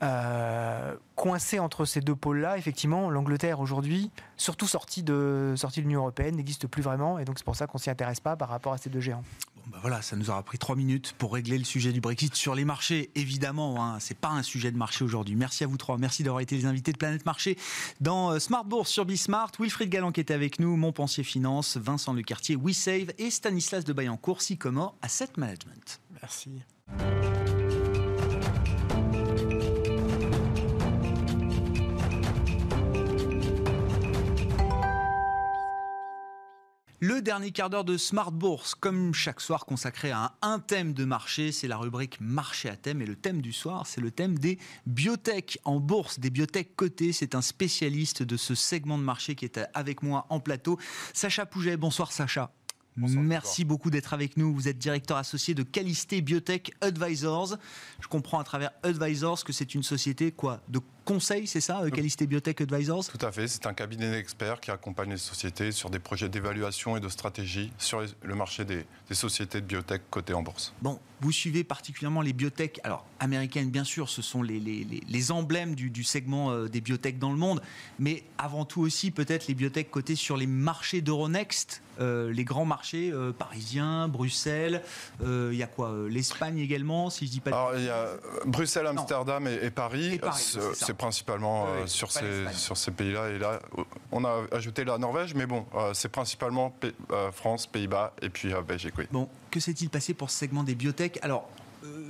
[0.04, 6.00] Euh, coincé entre ces deux pôles-là, effectivement, l'Angleterre aujourd'hui, surtout sortie de, sortie de l'Union
[6.00, 8.74] européenne, n'existe plus vraiment, et donc c'est pour ça qu'on s'y intéresse pas par rapport
[8.74, 9.24] à ces deux géants.
[9.58, 12.34] Bon bah voilà, ça nous aura pris trois minutes pour régler le sujet du Brexit
[12.34, 13.12] sur les marchés.
[13.14, 15.36] Évidemment, hein, c'est pas un sujet de marché aujourd'hui.
[15.36, 17.56] Merci à vous trois, merci d'avoir été les invités de Planète Marché
[18.00, 19.52] dans euh, Smart Bourse sur Bismart.
[19.60, 24.42] Wilfried Galland qui était avec nous, Montpensier Finance, Vincent Lecartier, WeSave et Stanislas de Bayancourt,
[24.42, 26.02] Sycomore Asset Management.
[26.20, 26.64] Merci.
[37.04, 41.04] Le dernier quart d'heure de Smart Bourse, comme chaque soir consacré à un, thème de
[41.04, 43.02] marché, c'est la rubrique marché à thème.
[43.02, 47.12] Et le thème du soir, c'est le thème des biotech en bourse, des biotech cotées.
[47.12, 50.78] C'est un spécialiste de ce segment de marché qui est avec moi en plateau.
[51.12, 52.52] Sacha Pouget, bonsoir Sacha.
[52.98, 54.54] Merci beaucoup d'être avec nous.
[54.54, 57.58] Vous êtes directeur associé de Calisté Biotech Advisors.
[58.00, 62.28] Je comprends à travers Advisors que c'est une société quoi de conseil, c'est ça, Calisté
[62.28, 63.08] Biotech Advisors?
[63.08, 63.48] Tout à fait.
[63.48, 67.72] C'est un cabinet d'experts qui accompagne les sociétés sur des projets d'évaluation et de stratégie
[67.78, 70.74] sur le marché des, sociétés de biotech cotées en bourse.
[70.82, 75.76] Bon, vous suivez particulièrement les biotech, alors américaines bien sûr, ce sont les, les, emblèmes
[75.76, 77.62] du, segment euh, des biotech dans le monde,
[78.00, 82.66] mais avant tout aussi peut-être les biotech cotées sur les marchés d'Euronext, euh, les grands
[82.66, 84.82] marchés euh, parisiens, Bruxelles,
[85.22, 87.52] il y a quoi L'Espagne également, si je dis pas.
[87.52, 88.08] Alors il y a
[88.46, 90.20] Bruxelles, Amsterdam et, Paris.
[90.92, 93.30] C'est principalement sur, ces, sur ces pays-là.
[93.30, 93.60] Et là,
[94.12, 96.76] on a ajouté la Norvège, mais bon, c'est principalement
[97.32, 98.96] France, Pays-Bas et puis Belgique.
[98.98, 99.06] Oui.
[99.12, 101.18] Bon, que s'est-il passé pour ce segment des biotech?
[101.22, 101.61] Alors, euh,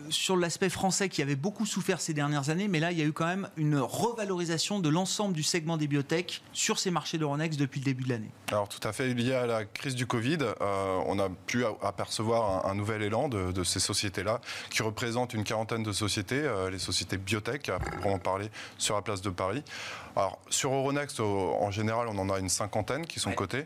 [0.10, 3.06] sur l'aspect français qui avait beaucoup souffert ces dernières années, mais là, il y a
[3.06, 7.60] eu quand même une revalorisation de l'ensemble du segment des biotech sur ces marchés d'Euronext
[7.60, 8.32] depuis le début de l'année.
[8.50, 9.14] Alors, tout à fait.
[9.14, 13.64] Lié à la crise du Covid, euh, on a pu apercevoir un, nouvel élan de,
[13.64, 18.50] ces sociétés-là, qui représentent une quarantaine de sociétés, euh, les sociétés biotech, pour en parler,
[18.78, 19.64] sur la place de Paris.
[20.16, 23.66] Alors, sur Euronext, en général, on en a une cinquantaine qui sont cotées.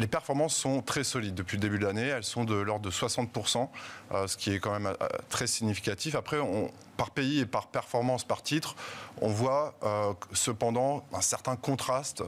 [0.00, 2.06] Les performances sont très solides depuis le début de l'année.
[2.06, 3.68] Elles sont de l'ordre de 60%,
[4.12, 6.14] euh, ce qui est quand même euh, très significatif.
[6.14, 6.38] Après,
[6.96, 8.76] par pays et par performance, par titre,
[9.20, 12.22] on voit euh, cependant un certain contraste.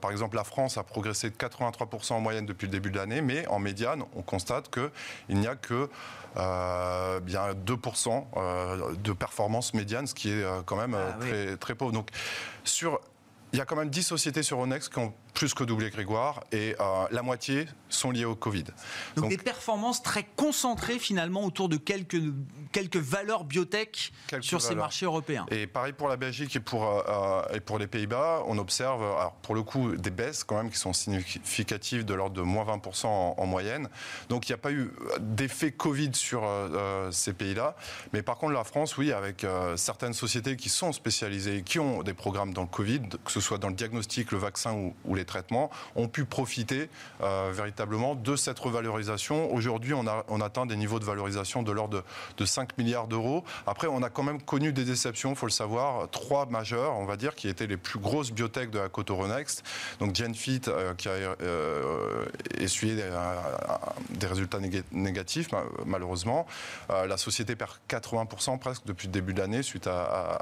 [0.00, 3.22] par exemple, la France a progressé de 83% en moyenne depuis le début de l'année,
[3.22, 5.90] mais en médiane, on constate qu'il n'y a que
[6.36, 11.90] bien 2% de performance médiane, ce qui est quand même ah très, très pauvre.
[11.90, 12.10] Donc,
[12.62, 13.00] sur
[13.52, 16.42] il y a quand même 10 sociétés sur Onex qui ont plus que doublé Grégoire
[16.50, 18.64] et euh, la moitié sont liées au Covid.
[19.16, 22.20] Donc, des performances très concentrées finalement autour de quelques,
[22.72, 25.44] quelques valeurs biotech sur ces marchés européens.
[25.50, 29.02] Et pareil pour la Belgique et pour, euh, euh, et pour les Pays-Bas, on observe
[29.02, 32.64] alors pour le coup des baisses quand même qui sont significatives de l'ordre de moins
[32.64, 33.90] 20% en, moyenne.
[34.30, 36.48] Donc il n'y a pas eu d'effet Covid sur
[37.10, 37.76] ces pays-là.
[38.14, 42.14] Mais par contre la France, oui, avec certaines sociétés qui sont spécialisées, qui ont des
[42.14, 45.25] programmes dans le Covid, que ce soit dans le diagnostic, le vaccin ou, ou les
[45.26, 46.88] traitements, ont pu profiter
[47.22, 49.52] euh, véritablement de cette revalorisation.
[49.52, 52.04] Aujourd'hui, on, atteint des niveaux de valorisation de l'ordre
[52.36, 53.44] de, 5 milliards d'euros.
[53.66, 57.04] Après, on a quand même connu des déceptions, il faut le savoir, trois majeures, on
[57.04, 59.64] va dire, qui étaient les plus grosses biotech de la côte Euronext.
[59.98, 62.24] Donc Genfit, euh, qui a euh,
[62.58, 62.94] essuyé
[64.10, 64.58] des, résultats
[64.92, 65.48] négatifs,
[65.84, 66.46] malheureusement.
[66.88, 70.38] la société perd 80% presque depuis le début de l'année suite à,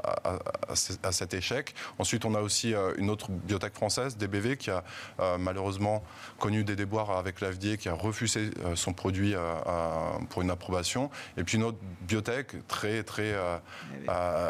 [1.03, 1.73] à, cet échec.
[1.99, 4.74] Ensuite, on a aussi une autre biotech française, DBV, qui a
[5.19, 6.03] euh, malheureusement
[6.39, 9.55] connu des déboires avec l'AFDA, qui a refusé euh, son produit euh,
[10.29, 11.09] pour une approbation.
[11.37, 13.35] Et puis une autre biotech très, très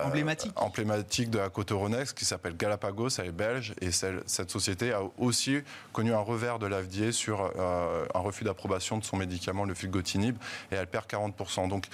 [0.03, 0.51] emblématique.
[0.55, 3.73] emblématique de la côte Euronext qui s'appelle Galapagos, elle est belge.
[3.81, 5.61] Et cette société a aussi
[5.93, 10.37] connu un revers de l'AFDA sur un refus d'approbation de son médicament, le filgotinib,
[10.71, 11.69] et elle perd 40%.
[11.69, 11.87] Donc,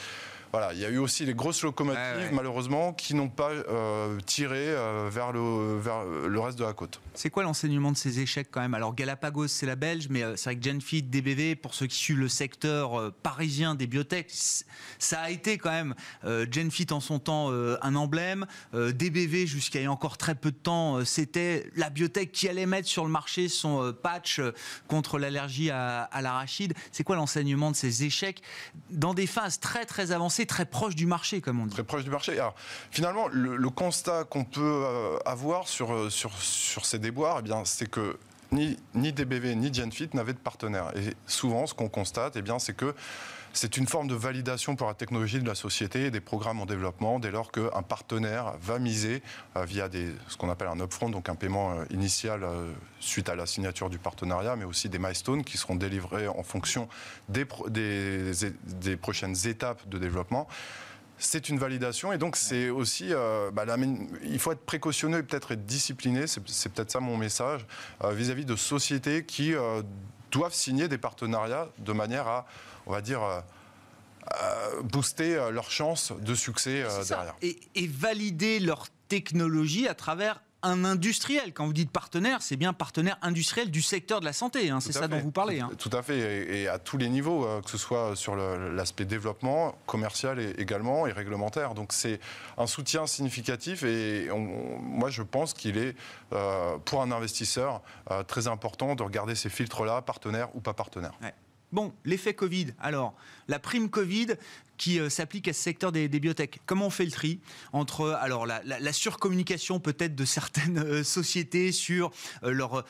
[0.52, 4.58] voilà, il y a eu aussi les grosses locomotives, malheureusement, qui n'ont pas euh, tiré
[4.58, 7.00] euh, vers, le, vers le reste de la côte.
[7.14, 8.74] C'est quoi l'enseignement de ces échecs quand même?
[8.74, 11.96] Alors Galapagos, c'est la Belge, mais euh, c'est vrai que Genfit, DBV, pour ceux qui
[11.96, 14.30] suivent le secteur parisien des biotech,
[15.00, 15.96] ça a été quand même
[16.52, 18.46] Genfit en son temps un emblème.
[18.74, 22.66] DBV, jusqu'à il y a encore très peu de temps, c'était la biotech qui allait
[22.66, 24.42] mettre sur le marché son patch
[24.88, 26.74] contre l'allergie à, à l'arachide.
[26.92, 28.42] C'est quoi l'enseignement de ces échecs?
[28.90, 31.74] Dans des phases très très avancées très proche du marché, comme on dit.
[31.74, 32.34] Très proche du marché.
[32.34, 32.56] Alors,
[32.92, 37.64] finalement, le, constat qu'on peut euh, avoir sur, euh, sur, sur ces déboires, eh bien,
[37.66, 38.18] c'est que
[38.52, 40.92] ni, ni DBV ni Genfit n'avaient de partenaire.
[40.96, 42.94] Et souvent, ce qu'on constate, eh bien, c'est que
[43.54, 46.66] c'est une forme de validation pour la technologie de la société et des programmes en
[46.66, 49.22] développement dès lors qu'un partenaire va miser
[49.56, 49.90] euh, via
[50.28, 52.42] ce qu'on appelle un upfront, donc un paiement initial
[53.00, 56.88] suite à la signature du partenariat, mais aussi des milestones qui seront délivrés en fonction
[57.30, 57.46] des,
[59.02, 60.48] prochaines étapes de développement.
[61.18, 63.66] C'est une validation et donc c'est aussi euh, bah,
[64.24, 66.42] il faut être précautionneux et peut-être être discipliné c'est
[66.74, 67.68] peut-être ça mon message
[68.04, 69.84] euh, vis-à-vis de sociétés qui euh,
[70.32, 72.48] doivent signer des partenariats de manière à
[72.86, 73.22] on va dire
[74.84, 81.54] booster leurs chances de succès derrière et, et valider leur technologie à travers un industriel.
[81.54, 84.70] Quand vous dites partenaire, c'est bien partenaire industriel du secteur de la santé.
[84.70, 85.62] Hein, c'est ça dont vous parlez.
[85.78, 85.98] Tout, hein.
[85.98, 90.40] à fait, et, à tous les niveaux, euh, que ce soit sur l'aspect développement, commercial
[90.40, 91.74] et, également, et réglementaire.
[91.74, 92.20] Donc c'est
[92.58, 95.96] un soutien significatif, et moi je pense qu'il est,
[96.34, 101.14] euh, pour un investisseur, euh, très important de regarder ces filtres-là, partenaires ou pas partenaires.
[101.72, 102.68] Bon, l'effet Covid.
[102.80, 103.16] Alors,
[103.48, 104.28] la prime Covid
[104.82, 106.60] qui euh, s'applique à ce secteur des, biotech.
[106.66, 107.40] Comment on fait le tri
[107.72, 112.12] entre alors la, surcommunication peut-être de certaines euh, sociétés sur
[112.44, 112.84] euh, leur,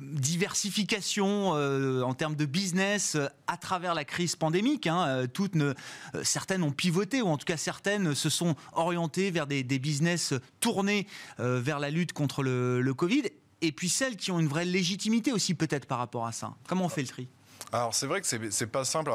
[0.00, 3.16] diversification en termes de business
[3.46, 4.86] à travers la crise pandémique.
[4.86, 5.74] Hein, toutes ne,
[6.22, 11.06] certaines ont pivoté ou en tout cas certaines se sont orientées vers des, business tournés
[11.38, 13.24] vers la lutte contre le Covid
[13.62, 16.54] et puis celles qui ont une vraie légitimité aussi peut-être par rapport à ça.
[16.66, 17.28] Comment on fait le tri?
[17.72, 19.12] Alors c'est vrai que c'est pas simple.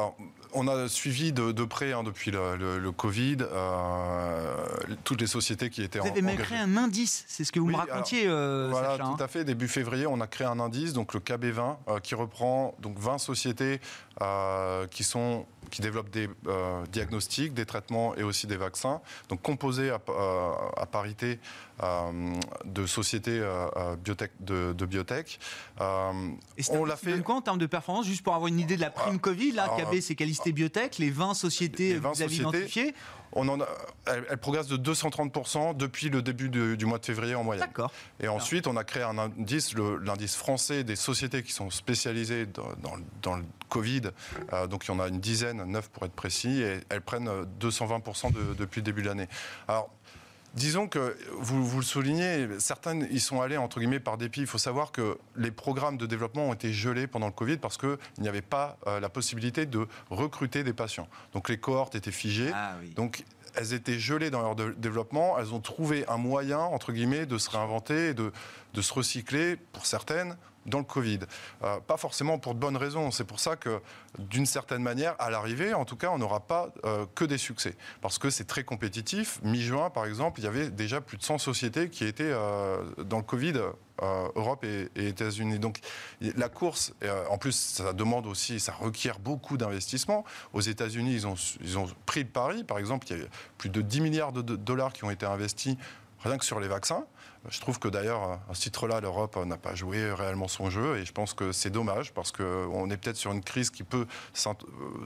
[0.54, 4.66] on a suivi de, près hein, depuis le, Covid euh,
[5.04, 7.66] toutes les sociétés qui étaient vous avez même créé un indice, c'est ce que vous
[7.66, 8.24] me racontiez.
[8.26, 9.16] Euh, voilà, tout hein.
[9.18, 9.44] à fait.
[9.44, 13.18] Début février, on a créé un indice, donc le KB20, euh, qui reprend donc 20
[13.18, 13.80] sociétés
[14.90, 16.28] qui sont qui développent des
[16.92, 21.38] diagnostics, des traitements et aussi des vaccins, donc composés à, parité
[22.64, 23.42] de sociétés
[24.02, 25.38] biotech, de, biotech.
[25.78, 27.20] on l'a fait.
[27.22, 29.52] quoi en termes de performance, juste pour avoir une idée de la prime ah, Covid,
[29.52, 32.94] là, KB, c'est Qualité Biotech, les 20 sociétés que vous avez identifiées
[33.36, 33.58] on en
[34.06, 37.66] elle, progresse de 230% depuis le début du mois de février en moyenne.
[37.66, 37.92] D'accord.
[38.18, 43.36] Et ensuite, on a créé un indice, l'indice français des sociétés qui sont spécialisées dans,
[43.36, 44.02] le Covid.
[44.52, 47.28] Euh, donc il y en a une dizaine, neuf pour être précis, et elles prennent
[47.60, 49.28] 220% depuis le début de l'année.
[49.68, 49.90] Alors,
[50.56, 54.40] Disons que, vous, vous, le soulignez, certaines y sont allées entre guillemets par dépit.
[54.40, 57.76] Il faut savoir que les programmes de développement ont été gelés pendant le Covid parce
[57.76, 61.08] qu'il n'y avait pas euh, la possibilité de recruter des patients.
[61.34, 62.50] Donc les cohortes étaient figées.
[62.54, 63.22] Ah Donc
[63.54, 65.38] elles étaient gelées dans leur développement.
[65.38, 68.32] Elles ont trouvé un moyen, entre guillemets, de se réinventer et de,
[68.80, 70.36] se recycler pour certaines
[70.66, 71.20] dans le Covid.
[71.62, 73.10] Euh, pas forcément pour de bonnes raisons.
[73.10, 73.80] C'est pour ça que,
[74.18, 77.76] d'une certaine manière, à l'arrivée, en tout cas, on n'aura pas euh, que des succès.
[78.00, 79.40] Parce que c'est très compétitif.
[79.42, 83.18] Mi-juin, par exemple, il y avait déjà plus de 100 sociétés qui étaient euh, dans
[83.18, 83.54] le Covid.
[84.00, 85.58] Europe et, États-Unis.
[85.58, 85.80] Donc
[86.20, 86.92] la course,
[87.30, 90.24] en plus, ça demande aussi, ça requiert beaucoup d'investissement.
[90.52, 92.64] Aux États-Unis, ils ont, ils ont pris le pari.
[92.64, 93.26] Par exemple, il y a
[93.58, 95.76] plus de 10 milliards de dollars qui ont été investis
[96.20, 97.04] rien que sur les vaccins.
[97.48, 101.04] Je trouve que d'ailleurs, à ce titre-là, l'Europe n'a pas joué réellement son jeu et
[101.04, 104.06] je pense que c'est dommage parce qu'on est peut-être sur une crise qui peut,
[104.46, 104.52] euh,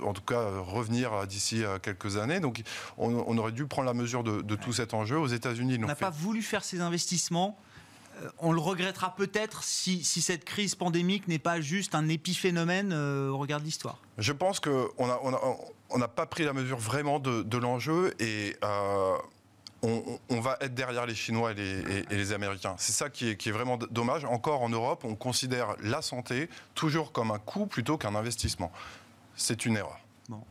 [0.03, 2.41] en tout cas, revenir d'ici euh, quelques années.
[2.41, 2.62] Donc,
[2.97, 5.18] on, aurait dû prendre la mesure de, tout cet enjeu.
[5.18, 7.59] Aux États-Unis, on n'a pas voulu faire ces investissements.
[8.21, 13.39] Euh, on le regrettera peut-être si, cette crise pandémique n'est pas juste un épiphénomène au
[13.39, 13.99] regard de l'histoire.
[14.18, 15.18] Je pense qu'on n'a
[15.91, 18.57] on pas pris la mesure vraiment de, l'enjeu et
[19.83, 22.75] on, va être derrière les Chinois et les, Américains.
[22.79, 24.25] C'est ça qui est, vraiment dommage.
[24.25, 28.71] Encore en Europe, on considère la santé toujours comme un coût plutôt qu'un investissement.
[29.37, 29.99] C'est une erreur.
[30.29, 30.43] Bon.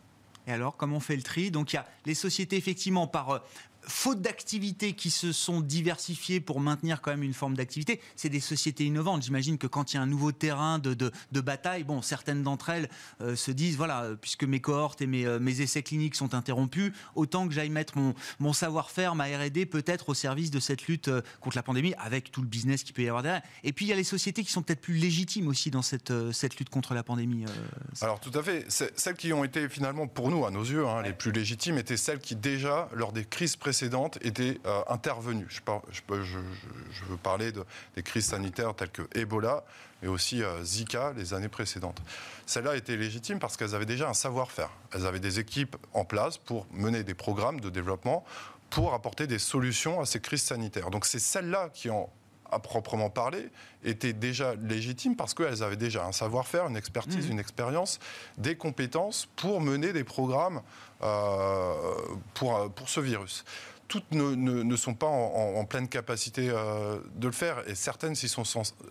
[0.47, 1.51] Et alors, comment on fait le tri?
[1.51, 3.39] Donc, il y a les sociétés, effectivement, par euh,
[3.83, 8.39] faute d'activités qui se sont diversifiées pour maintenir quand même une forme d'activité, c'est des
[8.39, 9.23] sociétés innovantes.
[9.23, 12.69] J'imagine que quand il y a un nouveau terrain de, de, bataille, bon, certaines d'entre
[12.69, 12.89] elles
[13.21, 16.91] euh, se disent, voilà, puisque mes cohortes et mes, euh, mes essais cliniques sont interrompus,
[17.15, 21.07] autant que j'aille mettre mon, mon savoir-faire, ma R&D peut-être au service de cette lutte
[21.07, 23.41] euh, contre la pandémie, avec tout le business qu'il peut y avoir derrière.
[23.63, 26.13] Et puis il y a les sociétés qui sont peut-être plus légitimes aussi dans cette,
[26.31, 27.45] cette lutte contre la pandémie.
[28.01, 28.65] Alors tout à fait.
[28.69, 31.97] Celles qui ont été finalement, pour nous, à nos yeux, hein, les plus légitimes, étaient
[31.97, 33.68] celles qui déjà, lors des crises précédentes
[34.21, 35.47] étaient euh, intervenues.
[35.49, 37.63] Je, veux parler de,
[37.95, 39.63] des crises sanitaires telles que Ebola,
[40.01, 42.01] mais aussi euh, Zika les années précédentes.
[42.45, 44.69] Celles-là étaient légitimes parce qu'elles avaient déjà un savoir-faire.
[44.93, 48.23] Elles avaient des équipes en place pour mener des programmes de développement
[48.69, 50.91] pour apporter des solutions à ces crises sanitaires.
[50.91, 52.09] Donc c'est celles-là qui ont
[52.51, 53.49] à proprement parler,
[53.83, 57.31] étaient déjà légitimes parce qu'elles avaient déjà un savoir-faire, une expertise, mmh.
[57.31, 57.99] une expérience,
[58.37, 60.61] des compétences pour mener des programmes
[61.01, 61.73] euh,
[62.33, 63.45] pour, pour ce virus
[63.89, 68.43] toutes ne, sont pas en, pleine capacité euh, de le faire et certaines s'y sont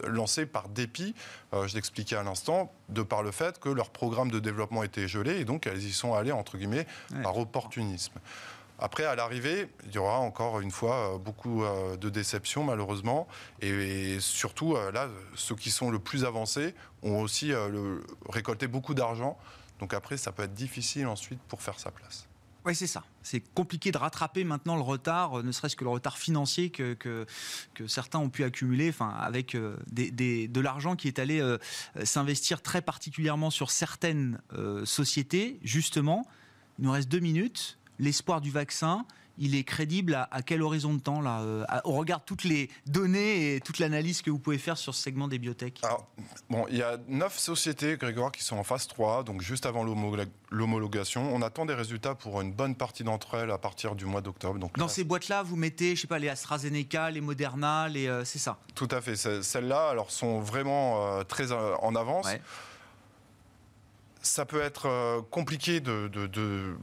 [0.05, 1.15] lancées par dépit,
[1.55, 5.07] euh, je l'expliquais à l'instant, de par le fait que leur programme de développement était
[5.09, 6.87] gelé et donc elles y sont allées entre guillemets
[7.23, 8.19] par opportunisme.
[8.79, 13.27] Après, à l'arrivée, il y aura encore une fois euh, beaucoup de déceptions malheureusement
[13.61, 17.53] et, surtout là, ceux qui sont le plus avancés ont aussi
[18.29, 19.39] récolté beaucoup d'argent.
[19.81, 22.29] Donc après, ça peut être difficile ensuite pour faire sa place.
[22.69, 23.05] Oui, c'est ça.
[23.23, 27.27] C'est compliqué de rattraper maintenant le retard, euh, ne serait-ce que le retard financier que,
[27.87, 31.57] certains ont pu accumuler, enfin, avec euh, de l'argent qui est allé euh,
[32.05, 34.41] s'investir très particulièrement sur certaines
[34.85, 35.59] sociétés.
[35.63, 36.27] Justement,
[36.79, 37.79] il nous reste deux minutes.
[37.99, 39.05] L'espoir du vaccin,
[39.39, 41.43] il est crédible à, quel horizon de temps là
[41.85, 45.29] On regarde toutes les données et toute l'analyse que vous pouvez faire sur ce segment
[45.29, 45.81] des biotech?
[46.51, 49.85] bon, il y a neuf sociétés, Grégoire, qui sont en phase 3, donc juste avant
[50.51, 51.35] l'homologation.
[51.35, 54.59] On attend des résultats pour une bonne partie d'entre elles à partir du mois d'octobre.
[54.59, 58.41] Donc Dans ces boîtes-là, vous mettez, je sais pas, les AstraZeneca, les Moderna, les, c'est
[58.41, 58.59] ça?
[58.75, 59.17] Tout à fait.
[59.17, 62.27] Celles-là, alors, sont vraiment très en avance.
[64.21, 66.77] Ça peut être compliqué de, de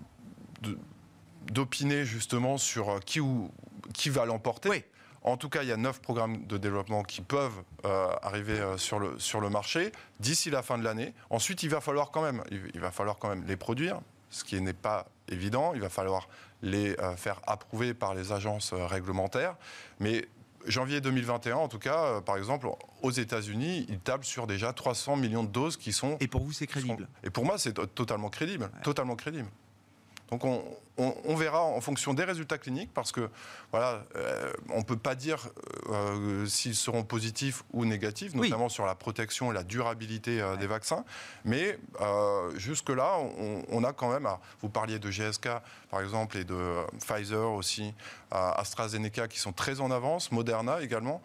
[1.51, 3.51] d'opiner justement sur euh, qui, ou,
[3.93, 4.85] qui va l'emporter.
[5.21, 8.77] En tout cas, il y a neuf programmes de développement qui peuvent euh, arriver euh,
[8.77, 11.13] sur, le, sur le marché d'ici la fin de l'année.
[11.29, 14.61] Ensuite, il va falloir quand même, il va falloir quand même les produire, ce qui
[14.61, 15.73] n'est pas évident.
[15.73, 16.27] Il va falloir
[16.61, 19.55] les faire approuver par les agences réglementaires.
[19.99, 20.27] Mais
[20.67, 22.67] janvier 2021, en tout cas, par exemple,
[23.01, 26.17] aux États-Unis, ils tablent sur déjà 300 millions de doses qui sont.
[26.19, 27.07] Et pour vous, c'est crédible?
[27.23, 29.49] et pour moi, c'est totalement crédible, totalement crédible.
[30.31, 30.43] Donc
[30.97, 33.29] on, verra en fonction des résultats cliniques parce que
[33.71, 35.49] voilà, euh, on ne peut pas dire
[35.89, 40.67] euh, s'ils seront positifs ou négatifs, notamment sur la protection et la durabilité euh, des
[40.67, 41.05] vaccins.
[41.43, 41.77] Mais
[42.55, 43.17] jusque-là,
[43.69, 44.27] on, a quand même,
[44.61, 45.49] vous parliez de GSK
[45.91, 47.93] par exemple et de Pfizer aussi,
[48.31, 51.21] AstraZeneca qui sont très en avance, Moderna également.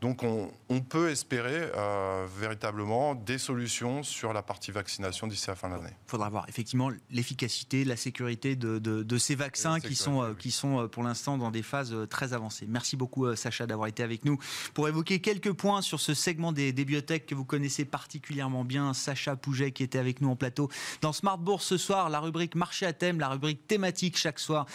[0.00, 5.68] Donc on, peut espérer euh, véritablement des solutions sur la partie vaccination d'ici la fin
[5.68, 5.94] de l'année.
[6.06, 10.78] Il faudra voir effectivement l'efficacité, la sécurité de, ces vaccins qui sont, euh, qui sont
[10.78, 12.66] euh, pour l'instant dans des phases très avancées.
[12.68, 14.38] Merci beaucoup Sacha d'avoir été avec nous
[14.72, 18.94] pour évoquer quelques points sur ce segment des, bibliothèques que vous connaissez particulièrement bien.
[18.94, 20.70] Sacha Pouget qui était avec nous en plateau
[21.00, 24.66] dans Smart Bourse ce soir, la rubrique marché à thème, la rubrique thématique chaque soir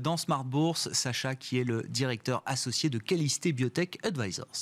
[0.00, 0.90] dans Smart Bourse.
[0.92, 4.61] Sacha qui est le directeur associé de Calisté Biotech Advisors.